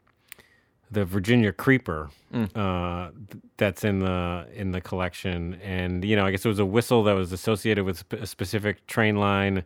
the 0.91 1.05
Virginia 1.05 1.51
Creeper 1.51 2.09
uh, 2.55 3.09
th- 3.31 3.43
that's 3.57 3.83
in 3.83 3.99
the 3.99 4.47
in 4.53 4.71
the 4.71 4.81
collection, 4.81 5.55
and 5.63 6.03
you 6.03 6.15
know, 6.15 6.25
I 6.25 6.31
guess 6.31 6.45
it 6.45 6.49
was 6.49 6.59
a 6.59 6.65
whistle 6.65 7.03
that 7.03 7.13
was 7.13 7.31
associated 7.31 7.85
with 7.85 7.99
sp- 8.03 8.21
a 8.21 8.27
specific 8.27 8.85
train 8.87 9.15
line. 9.17 9.63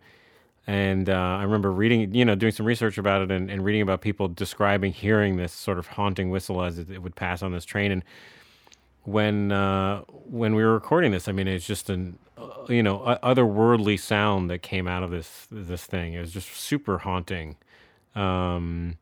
And 0.67 1.09
uh, 1.09 1.13
I 1.13 1.43
remember 1.43 1.71
reading, 1.71 2.13
you 2.13 2.23
know, 2.23 2.35
doing 2.35 2.51
some 2.51 2.65
research 2.65 2.99
about 2.99 3.23
it 3.23 3.31
and, 3.31 3.49
and 3.49 3.65
reading 3.65 3.81
about 3.81 4.01
people 4.01 4.27
describing 4.27 4.93
hearing 4.93 5.37
this 5.37 5.51
sort 5.51 5.79
of 5.79 5.87
haunting 5.87 6.29
whistle 6.29 6.61
as 6.61 6.77
it, 6.77 6.91
it 6.91 7.01
would 7.01 7.15
pass 7.15 7.41
on 7.41 7.51
this 7.53 7.65
train. 7.65 7.91
And 7.91 8.03
when 9.03 9.51
uh, 9.51 10.01
when 10.29 10.53
we 10.53 10.63
were 10.63 10.73
recording 10.73 11.11
this, 11.11 11.27
I 11.27 11.31
mean, 11.31 11.47
it's 11.47 11.65
just 11.65 11.89
an 11.89 12.19
uh, 12.37 12.49
you 12.69 12.83
know 12.83 13.17
otherworldly 13.23 13.99
sound 13.99 14.49
that 14.51 14.61
came 14.61 14.87
out 14.87 15.01
of 15.01 15.09
this 15.09 15.47
this 15.51 15.85
thing. 15.85 16.13
It 16.13 16.19
was 16.19 16.31
just 16.31 16.49
super 16.55 16.99
haunting. 16.99 17.55
Um, 18.15 18.97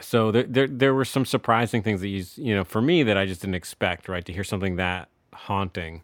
so 0.00 0.30
there, 0.32 0.44
there 0.44 0.66
there 0.66 0.94
were 0.94 1.04
some 1.04 1.24
surprising 1.24 1.82
things 1.82 2.00
that 2.00 2.08
you 2.08 2.24
you 2.36 2.54
know 2.54 2.64
for 2.64 2.80
me 2.82 3.02
that 3.02 3.16
I 3.16 3.26
just 3.26 3.40
didn't 3.40 3.54
expect. 3.54 4.08
Right 4.08 4.24
to 4.24 4.32
hear 4.32 4.44
something 4.44 4.76
that 4.76 5.08
haunting. 5.32 6.02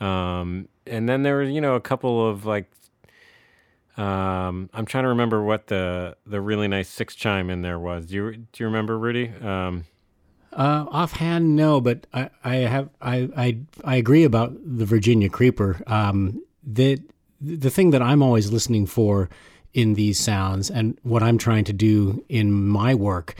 Um, 0.00 0.68
and 0.86 1.08
then 1.08 1.22
there 1.22 1.36
were, 1.36 1.42
you 1.42 1.60
know 1.60 1.74
a 1.74 1.80
couple 1.80 2.28
of 2.28 2.44
like 2.46 2.70
um, 3.96 4.68
I'm 4.74 4.84
trying 4.84 5.04
to 5.04 5.08
remember 5.08 5.42
what 5.42 5.68
the 5.68 6.16
the 6.26 6.40
really 6.40 6.68
nice 6.68 6.88
six 6.88 7.14
chime 7.14 7.48
in 7.50 7.62
there 7.62 7.78
was. 7.78 8.06
Do 8.06 8.14
you 8.14 8.36
do 8.36 8.62
you 8.62 8.66
remember 8.66 8.98
Rudy? 8.98 9.30
Um, 9.40 9.84
Uh, 10.52 10.86
offhand, 10.90 11.56
no, 11.56 11.80
but 11.80 12.06
I, 12.12 12.30
I 12.44 12.54
have 12.56 12.88
I, 13.00 13.28
I 13.36 13.58
I 13.84 13.96
agree 13.96 14.24
about 14.24 14.54
the 14.64 14.84
Virginia 14.84 15.28
Creeper. 15.28 15.82
Um, 15.86 16.42
the 16.62 17.00
the 17.40 17.70
thing 17.70 17.90
that 17.90 18.02
I'm 18.02 18.22
always 18.22 18.50
listening 18.52 18.86
for 18.86 19.28
in 19.76 19.92
these 19.92 20.18
sounds, 20.18 20.70
and 20.70 20.98
what 21.02 21.22
I'm 21.22 21.36
trying 21.36 21.64
to 21.64 21.72
do 21.72 22.24
in 22.30 22.50
my 22.50 22.94
work, 22.94 23.34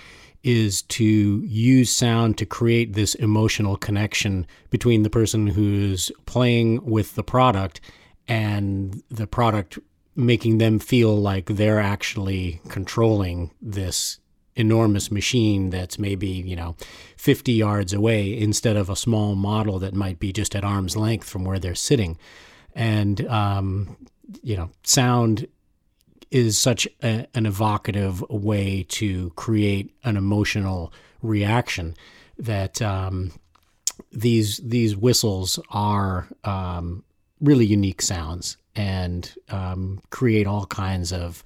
is 0.45 0.83
to 0.83 1.43
use 1.45 1.91
sound 1.91 2.37
to 2.39 2.47
create 2.47 2.93
this 2.93 3.15
emotional 3.17 3.77
connection 3.79 4.47
between 4.69 5.03
the 5.03 5.11
person 5.11 5.47
who's 5.47 6.13
playing 6.27 6.85
with 6.85 7.15
the 7.15 7.25
product 7.25 7.81
and 8.29 9.03
the 9.11 9.27
product 9.27 9.79
making 10.15 10.59
them 10.59 10.79
feel 10.79 11.17
like 11.17 11.47
they're 11.47 11.81
actually 11.81 12.61
controlling 12.69 13.51
this 13.63 14.19
enormous 14.57 15.11
machine 15.11 15.71
that's 15.71 15.99
maybe, 15.99 16.29
you 16.29 16.55
know, 16.55 16.77
50 17.17 17.53
yards 17.53 17.95
away 17.95 18.39
instead 18.39 18.77
of 18.77 18.91
a 18.91 18.97
small 18.97 19.35
model 19.35 19.79
that 19.79 19.95
might 19.95 20.19
be 20.19 20.33
just 20.33 20.55
at 20.55 20.65
arm's 20.65 20.97
length 20.97 21.29
from 21.29 21.45
where 21.45 21.59
they're 21.59 21.75
sitting. 21.75 22.19
And, 22.75 23.27
um, 23.27 23.97
you 24.43 24.57
know, 24.57 24.71
sound 24.83 25.47
is 26.31 26.59
such 26.59 26.87
a, 27.03 27.27
an 27.35 27.47
evocative 27.47 28.21
way 28.29 28.85
to 28.89 29.31
create 29.31 29.95
an 30.05 30.17
emotional 30.17 30.93
reaction 31.23 31.95
that 32.39 32.83
um, 32.83 33.33
these 34.13 34.59
these 34.59 34.97
whistles 34.97 35.59
are 35.71 36.29
um, 36.45 37.03
really 37.41 37.67
unique 37.67 38.03
sounds 38.03 38.57
and 38.75 39.35
um, 39.51 40.01
create 40.11 40.47
all 40.47 40.67
kinds 40.67 41.13
of 41.13 41.43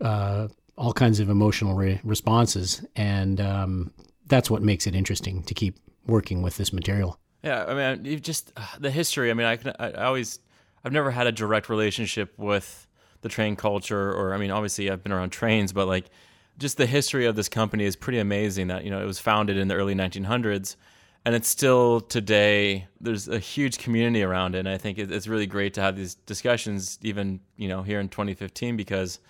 uh, 0.00 0.48
all 0.76 0.92
kinds 0.92 1.20
of 1.20 1.30
emotional 1.30 1.74
re- 1.74 2.00
responses, 2.02 2.84
and 2.96 3.40
um, 3.40 3.92
that's 4.26 4.50
what 4.50 4.62
makes 4.62 4.86
it 4.86 4.94
interesting 4.94 5.42
to 5.44 5.54
keep 5.54 5.76
working 6.06 6.42
with 6.42 6.56
this 6.56 6.72
material. 6.72 7.18
Yeah, 7.42 7.64
I 7.66 7.74
mean, 7.74 8.04
you 8.04 8.18
just 8.18 8.52
the 8.78 8.90
history. 8.90 9.30
I 9.30 9.34
mean, 9.34 9.46
I 9.46 9.56
can. 9.56 9.72
I 9.78 9.92
always, 9.92 10.38
I've 10.84 10.92
never 10.92 11.10
had 11.10 11.26
a 11.26 11.32
direct 11.32 11.68
relationship 11.68 12.36
with 12.38 12.86
the 13.24 13.28
train 13.30 13.56
culture, 13.56 14.12
or 14.12 14.34
I 14.34 14.36
mean, 14.36 14.50
obviously, 14.50 14.90
I've 14.90 15.02
been 15.02 15.10
around 15.10 15.30
trains, 15.30 15.72
but 15.72 15.88
like, 15.88 16.10
just 16.58 16.76
the 16.76 16.86
history 16.86 17.24
of 17.24 17.34
this 17.34 17.48
company 17.48 17.84
is 17.84 17.96
pretty 17.96 18.18
amazing. 18.18 18.68
That 18.68 18.84
you 18.84 18.90
know, 18.90 19.02
it 19.02 19.06
was 19.06 19.18
founded 19.18 19.56
in 19.56 19.66
the 19.66 19.74
early 19.74 19.94
1900s, 19.94 20.76
and 21.24 21.34
it's 21.34 21.48
still 21.48 22.02
today. 22.02 22.86
There's 23.00 23.26
a 23.26 23.38
huge 23.38 23.78
community 23.78 24.22
around 24.22 24.54
it, 24.54 24.58
and 24.60 24.68
I 24.68 24.76
think 24.76 24.98
it's 24.98 25.26
really 25.26 25.46
great 25.46 25.72
to 25.74 25.80
have 25.80 25.96
these 25.96 26.14
discussions, 26.14 26.98
even 27.02 27.40
you 27.56 27.66
know, 27.66 27.82
here 27.82 27.98
in 27.98 28.10
2015, 28.10 28.76
because 28.76 29.20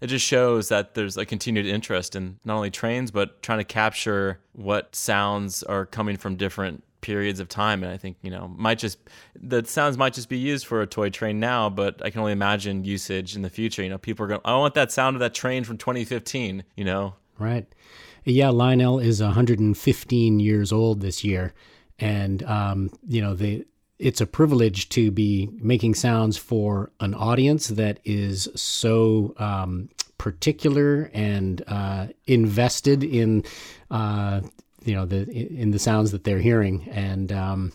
it 0.00 0.06
just 0.06 0.24
shows 0.24 0.70
that 0.70 0.94
there's 0.94 1.18
a 1.18 1.26
continued 1.26 1.66
interest 1.66 2.16
in 2.16 2.38
not 2.44 2.56
only 2.56 2.70
trains 2.70 3.10
but 3.10 3.42
trying 3.42 3.58
to 3.58 3.64
capture 3.64 4.40
what 4.52 4.96
sounds 4.96 5.62
are 5.62 5.84
coming 5.84 6.16
from 6.16 6.36
different 6.36 6.84
periods 7.06 7.38
of 7.38 7.48
time. 7.48 7.84
And 7.84 7.92
I 7.92 7.96
think, 7.96 8.16
you 8.20 8.32
know, 8.32 8.48
might 8.48 8.80
just, 8.80 8.98
the 9.40 9.64
sounds 9.64 9.96
might 9.96 10.12
just 10.12 10.28
be 10.28 10.38
used 10.38 10.66
for 10.66 10.82
a 10.82 10.88
toy 10.88 11.08
train 11.08 11.38
now, 11.38 11.70
but 11.70 12.04
I 12.04 12.10
can 12.10 12.18
only 12.18 12.32
imagine 12.32 12.82
usage 12.84 13.36
in 13.36 13.42
the 13.42 13.48
future. 13.48 13.80
You 13.80 13.90
know, 13.90 13.98
people 13.98 14.24
are 14.24 14.28
going, 14.28 14.40
I 14.44 14.56
want 14.56 14.74
that 14.74 14.90
sound 14.90 15.14
of 15.14 15.20
that 15.20 15.32
train 15.32 15.62
from 15.62 15.78
2015, 15.78 16.64
you 16.74 16.84
know? 16.84 17.14
Right. 17.38 17.64
Yeah, 18.24 18.48
Lionel 18.48 18.98
is 18.98 19.22
115 19.22 20.40
years 20.40 20.72
old 20.72 21.00
this 21.00 21.22
year. 21.22 21.54
And, 22.00 22.42
um, 22.42 22.90
you 23.06 23.22
know, 23.22 23.34
the, 23.34 23.64
it's 24.00 24.20
a 24.20 24.26
privilege 24.26 24.88
to 24.90 25.12
be 25.12 25.48
making 25.52 25.94
sounds 25.94 26.36
for 26.36 26.90
an 26.98 27.14
audience 27.14 27.68
that 27.68 28.00
is 28.04 28.48
so 28.56 29.32
um, 29.38 29.90
particular 30.18 31.08
and 31.14 31.62
uh, 31.68 32.08
invested 32.26 33.04
in 33.04 33.44
uh, 33.92 34.40
you 34.86 34.94
know 34.94 35.06
the 35.06 35.28
in 35.30 35.70
the 35.70 35.78
sounds 35.78 36.10
that 36.12 36.24
they're 36.24 36.38
hearing 36.38 36.88
and 36.90 37.32
um, 37.32 37.72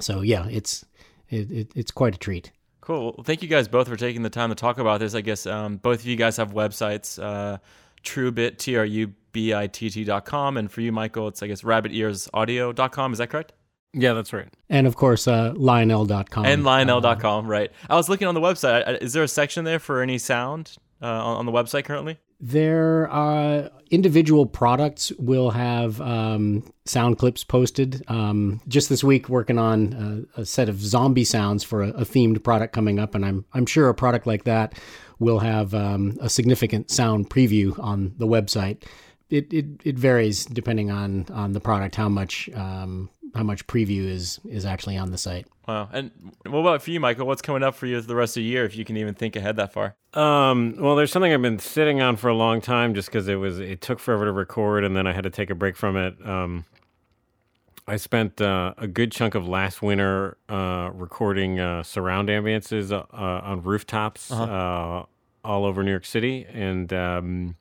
so 0.00 0.20
yeah 0.20 0.46
it's 0.48 0.84
it, 1.30 1.50
it, 1.50 1.72
it's 1.74 1.90
quite 1.90 2.14
a 2.14 2.18
treat 2.18 2.52
cool 2.80 3.14
well, 3.16 3.24
thank 3.24 3.42
you 3.42 3.48
guys 3.48 3.68
both 3.68 3.88
for 3.88 3.96
taking 3.96 4.22
the 4.22 4.30
time 4.30 4.50
to 4.50 4.54
talk 4.54 4.78
about 4.78 5.00
this 5.00 5.14
i 5.14 5.20
guess 5.20 5.46
um, 5.46 5.76
both 5.78 6.00
of 6.00 6.06
you 6.06 6.16
guys 6.16 6.36
have 6.36 6.52
websites 6.52 7.22
uh, 7.22 7.58
trubitt 8.02 8.58
t-r-u-b-i-t-t 8.58 10.04
dot 10.04 10.24
com 10.24 10.56
and 10.56 10.70
for 10.70 10.80
you 10.80 10.92
michael 10.92 11.28
it's 11.28 11.42
i 11.42 11.46
guess 11.46 11.62
rabbitearsaudio.com 11.62 13.12
is 13.12 13.18
that 13.18 13.30
correct 13.30 13.52
yeah, 13.96 14.12
that's 14.12 14.32
right. 14.32 14.48
And 14.68 14.86
of 14.86 14.96
course, 14.96 15.28
uh, 15.28 15.52
Lionel.com. 15.54 16.44
And 16.44 16.64
Lionel.com, 16.64 17.46
uh, 17.46 17.48
right. 17.48 17.70
I 17.88 17.94
was 17.94 18.08
looking 18.08 18.26
on 18.26 18.34
the 18.34 18.40
website. 18.40 19.00
Is 19.00 19.12
there 19.12 19.22
a 19.22 19.28
section 19.28 19.64
there 19.64 19.78
for 19.78 20.02
any 20.02 20.18
sound 20.18 20.76
uh, 21.00 21.06
on, 21.06 21.36
on, 21.36 21.46
the 21.46 21.52
website 21.52 21.84
currently? 21.84 22.18
There 22.46 23.08
are 23.08 23.70
individual 23.90 24.44
products 24.44 25.10
will 25.12 25.48
have 25.48 25.98
um, 26.02 26.62
sound 26.84 27.16
clips 27.16 27.42
posted. 27.42 28.04
Um, 28.06 28.60
just 28.68 28.90
this 28.90 29.02
week, 29.02 29.30
working 29.30 29.58
on 29.58 30.28
a, 30.36 30.42
a, 30.42 30.44
set 30.44 30.68
of 30.68 30.78
zombie 30.78 31.24
sounds 31.24 31.64
for 31.64 31.82
a, 31.82 31.88
a, 31.88 32.04
themed 32.04 32.44
product 32.44 32.74
coming 32.74 32.98
up, 32.98 33.14
and 33.14 33.24
I'm 33.24 33.46
I'm 33.54 33.64
sure 33.64 33.88
a 33.88 33.94
product 33.94 34.26
like 34.26 34.44
that 34.44 34.74
will 35.18 35.38
have 35.38 35.72
um, 35.72 36.18
a 36.20 36.28
significant 36.28 36.90
sound 36.90 37.30
preview 37.30 37.78
on 37.82 38.12
the 38.18 38.26
website. 38.26 38.82
It, 39.30 39.50
it, 39.50 39.64
it 39.82 39.98
varies 39.98 40.44
depending 40.44 40.90
on 40.90 41.24
on 41.32 41.52
the 41.52 41.60
product 41.60 41.94
how 41.94 42.10
much 42.10 42.50
um, 42.54 43.08
how 43.34 43.42
much 43.42 43.66
preview 43.66 44.08
is 44.08 44.40
is 44.48 44.64
actually 44.64 44.96
on 44.96 45.10
the 45.10 45.18
site. 45.18 45.46
Wow. 45.66 45.88
And 45.92 46.10
what 46.46 46.60
about 46.60 46.82
for 46.82 46.90
you, 46.90 47.00
Michael? 47.00 47.26
What's 47.26 47.42
coming 47.42 47.62
up 47.62 47.74
for 47.74 47.86
you 47.86 48.00
the 48.00 48.14
rest 48.14 48.36
of 48.36 48.42
the 48.42 48.48
year, 48.48 48.64
if 48.64 48.76
you 48.76 48.84
can 48.84 48.96
even 48.96 49.14
think 49.14 49.34
ahead 49.34 49.56
that 49.56 49.72
far? 49.72 49.96
Um, 50.12 50.76
well, 50.78 50.94
there's 50.94 51.10
something 51.10 51.32
I've 51.32 51.42
been 51.42 51.58
sitting 51.58 52.00
on 52.00 52.16
for 52.16 52.28
a 52.28 52.34
long 52.34 52.60
time, 52.60 52.94
just 52.94 53.08
because 53.08 53.28
it 53.28 53.36
was 53.36 53.58
it 53.58 53.80
took 53.80 53.98
forever 53.98 54.26
to 54.26 54.32
record, 54.32 54.84
and 54.84 54.96
then 54.96 55.06
I 55.06 55.12
had 55.12 55.24
to 55.24 55.30
take 55.30 55.50
a 55.50 55.54
break 55.54 55.76
from 55.76 55.96
it. 55.96 56.14
Um, 56.26 56.64
I 57.86 57.96
spent 57.96 58.40
uh, 58.40 58.74
a 58.78 58.86
good 58.86 59.12
chunk 59.12 59.34
of 59.34 59.46
last 59.46 59.82
winter 59.82 60.38
uh, 60.48 60.90
recording 60.94 61.60
uh, 61.60 61.82
surround 61.82 62.28
ambiances 62.28 62.92
uh, 62.92 63.04
on 63.12 63.62
rooftops 63.62 64.30
uh-huh. 64.30 64.44
Uh, 64.44 65.04
all 65.46 65.66
over 65.66 65.82
New 65.82 65.90
York 65.90 66.06
City, 66.06 66.46
and 66.50 66.92
um, 66.92 67.56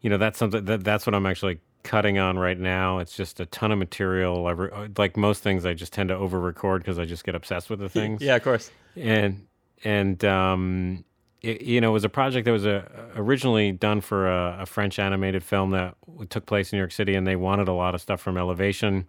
you 0.00 0.10
know 0.10 0.18
that's 0.18 0.38
something 0.38 0.64
that 0.64 0.84
that's 0.84 1.06
what 1.06 1.14
I'm 1.14 1.24
actually 1.26 1.60
cutting 1.82 2.18
on 2.18 2.38
right 2.38 2.58
now. 2.58 2.98
It's 2.98 3.16
just 3.16 3.40
a 3.40 3.46
ton 3.46 3.72
of 3.72 3.78
material. 3.78 4.46
I 4.46 4.50
re- 4.52 4.88
like 4.96 5.16
most 5.16 5.42
things, 5.42 5.66
I 5.66 5.74
just 5.74 5.92
tend 5.92 6.08
to 6.08 6.14
over 6.14 6.40
record 6.40 6.82
because 6.82 6.98
I 6.98 7.04
just 7.04 7.24
get 7.24 7.34
obsessed 7.34 7.70
with 7.70 7.80
the 7.80 7.88
things. 7.90 8.22
yeah, 8.22 8.36
of 8.36 8.42
course. 8.42 8.70
And 8.96 9.46
and 9.84 10.24
um, 10.24 11.04
it, 11.42 11.62
you 11.62 11.80
know, 11.80 11.90
it 11.90 11.92
was 11.92 12.04
a 12.04 12.08
project 12.08 12.44
that 12.44 12.52
was 12.52 12.66
a, 12.66 12.78
uh, 12.78 13.20
originally 13.20 13.72
done 13.72 14.00
for 14.00 14.28
a, 14.28 14.58
a, 14.60 14.66
French 14.66 14.98
animated 14.98 15.42
film 15.42 15.70
that 15.70 15.96
took 16.30 16.46
place 16.46 16.72
in 16.72 16.76
New 16.76 16.80
York 16.80 16.92
City, 16.92 17.14
and 17.14 17.26
they 17.26 17.36
wanted 17.36 17.68
a 17.68 17.72
lot 17.72 17.94
of 17.94 18.00
stuff 18.00 18.20
from 18.20 18.36
Elevation. 18.36 19.06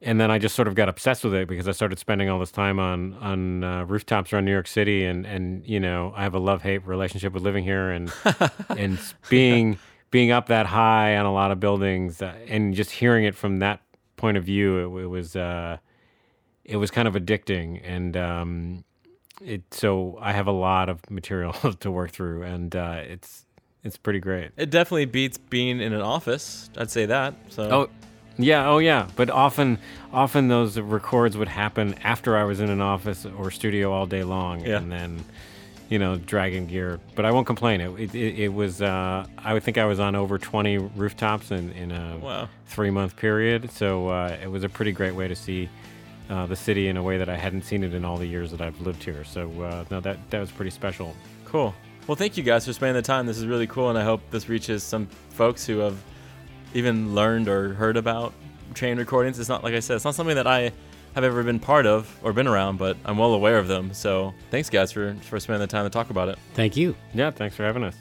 And 0.00 0.20
then 0.20 0.30
I 0.30 0.38
just 0.38 0.54
sort 0.54 0.68
of 0.68 0.74
got 0.74 0.88
obsessed 0.88 1.24
with 1.24 1.34
it 1.34 1.48
because 1.48 1.66
I 1.66 1.72
started 1.72 1.98
spending 1.98 2.28
all 2.28 2.38
this 2.38 2.50
time 2.50 2.78
on 2.78 3.14
on 3.14 3.64
uh, 3.64 3.84
rooftops 3.84 4.32
around 4.32 4.44
New 4.44 4.52
York 4.52 4.66
City, 4.66 5.04
and 5.04 5.24
and 5.24 5.66
you 5.66 5.80
know, 5.80 6.12
I 6.14 6.22
have 6.22 6.34
a 6.34 6.38
love 6.38 6.62
hate 6.62 6.86
relationship 6.86 7.32
with 7.32 7.42
living 7.42 7.64
here, 7.64 7.90
and 7.90 8.12
and 8.76 8.98
being 9.30 9.78
being 10.14 10.30
up 10.30 10.46
that 10.46 10.64
high 10.64 11.16
on 11.16 11.26
a 11.26 11.32
lot 11.32 11.50
of 11.50 11.58
buildings 11.58 12.22
uh, 12.22 12.32
and 12.46 12.72
just 12.72 12.92
hearing 12.92 13.24
it 13.24 13.34
from 13.34 13.58
that 13.58 13.80
point 14.16 14.36
of 14.36 14.44
view, 14.44 14.78
it, 14.78 15.02
it 15.02 15.06
was 15.06 15.34
uh, 15.34 15.76
it 16.64 16.76
was 16.76 16.92
kind 16.92 17.08
of 17.08 17.14
addicting, 17.14 17.80
and 17.82 18.16
um, 18.16 18.84
it 19.44 19.62
so 19.72 20.16
I 20.20 20.30
have 20.30 20.46
a 20.46 20.52
lot 20.52 20.88
of 20.88 21.10
material 21.10 21.52
to 21.80 21.90
work 21.90 22.12
through, 22.12 22.44
and 22.44 22.76
uh, 22.76 23.00
it's 23.02 23.44
it's 23.82 23.96
pretty 23.96 24.20
great. 24.20 24.52
It 24.56 24.70
definitely 24.70 25.06
beats 25.06 25.36
being 25.36 25.80
in 25.80 25.92
an 25.92 26.00
office. 26.00 26.70
I'd 26.78 26.92
say 26.92 27.06
that. 27.06 27.34
So. 27.48 27.62
Oh, 27.64 27.90
yeah, 28.38 28.68
oh 28.68 28.78
yeah. 28.78 29.08
But 29.16 29.30
often, 29.30 29.80
often 30.12 30.46
those 30.46 30.78
records 30.78 31.36
would 31.36 31.48
happen 31.48 31.94
after 32.04 32.36
I 32.36 32.44
was 32.44 32.60
in 32.60 32.70
an 32.70 32.80
office 32.80 33.26
or 33.26 33.50
studio 33.50 33.90
all 33.92 34.06
day 34.06 34.22
long, 34.22 34.64
yeah. 34.64 34.76
and 34.76 34.92
then 34.92 35.24
you 35.88 35.98
know, 35.98 36.16
dragon 36.16 36.66
gear. 36.66 36.98
But 37.14 37.24
I 37.24 37.30
won't 37.30 37.46
complain. 37.46 37.80
It 37.80 38.14
it, 38.14 38.38
it 38.38 38.52
was 38.52 38.82
uh, 38.82 39.26
I 39.38 39.52
would 39.52 39.62
think 39.62 39.78
I 39.78 39.84
was 39.84 40.00
on 40.00 40.14
over 40.14 40.38
20 40.38 40.78
rooftops 40.78 41.50
in 41.50 41.72
in 41.72 41.92
a 41.92 42.18
wow. 42.18 42.48
three 42.66 42.90
month 42.90 43.16
period. 43.16 43.70
So 43.70 44.08
uh, 44.08 44.36
it 44.42 44.50
was 44.50 44.64
a 44.64 44.68
pretty 44.68 44.92
great 44.92 45.14
way 45.14 45.28
to 45.28 45.36
see. 45.36 45.68
Uh, 46.30 46.46
the 46.46 46.56
city 46.56 46.88
in 46.88 46.96
a 46.96 47.02
way 47.02 47.18
that 47.18 47.28
I 47.28 47.36
hadn't 47.36 47.64
seen 47.64 47.84
it 47.84 47.92
in 47.92 48.02
all 48.02 48.16
the 48.16 48.26
years 48.26 48.50
that 48.52 48.62
I've 48.62 48.80
lived 48.80 49.04
here. 49.04 49.24
So 49.24 49.50
uh, 49.60 49.84
no, 49.90 50.00
that 50.00 50.18
that 50.30 50.40
was 50.40 50.50
pretty 50.50 50.70
special. 50.70 51.14
Cool. 51.44 51.74
Well, 52.06 52.16
thank 52.16 52.38
you 52.38 52.42
guys 52.42 52.64
for 52.64 52.72
spending 52.72 52.94
the 52.94 53.02
time. 53.02 53.26
This 53.26 53.36
is 53.36 53.44
really 53.44 53.66
cool, 53.66 53.90
and 53.90 53.98
I 53.98 54.04
hope 54.04 54.22
this 54.30 54.48
reaches 54.48 54.82
some 54.82 55.06
folks 55.28 55.66
who 55.66 55.78
have 55.78 56.02
even 56.72 57.14
learned 57.14 57.48
or 57.48 57.74
heard 57.74 57.98
about 57.98 58.32
train 58.74 58.98
recordings. 58.98 59.38
It's 59.38 59.48
not 59.48 59.62
like 59.62 59.74
I 59.74 59.80
said, 59.80 59.96
it's 59.96 60.04
not 60.04 60.14
something 60.14 60.36
that 60.36 60.46
I 60.46 60.72
have 61.14 61.24
ever 61.24 61.42
been 61.42 61.60
part 61.60 61.86
of 61.86 62.18
or 62.22 62.32
been 62.32 62.46
around, 62.46 62.78
but 62.78 62.96
I'm 63.04 63.18
well 63.18 63.34
aware 63.34 63.58
of 63.58 63.68
them. 63.68 63.92
So 63.94 64.34
thanks, 64.50 64.68
guys, 64.68 64.92
for, 64.92 65.14
for 65.22 65.38
spending 65.40 65.60
the 65.60 65.66
time 65.66 65.84
to 65.84 65.90
talk 65.90 66.10
about 66.10 66.28
it. 66.28 66.38
Thank 66.54 66.76
you. 66.76 66.96
Yeah, 67.12 67.30
thanks 67.30 67.56
for 67.56 67.62
having 67.64 67.84
us. 67.84 67.94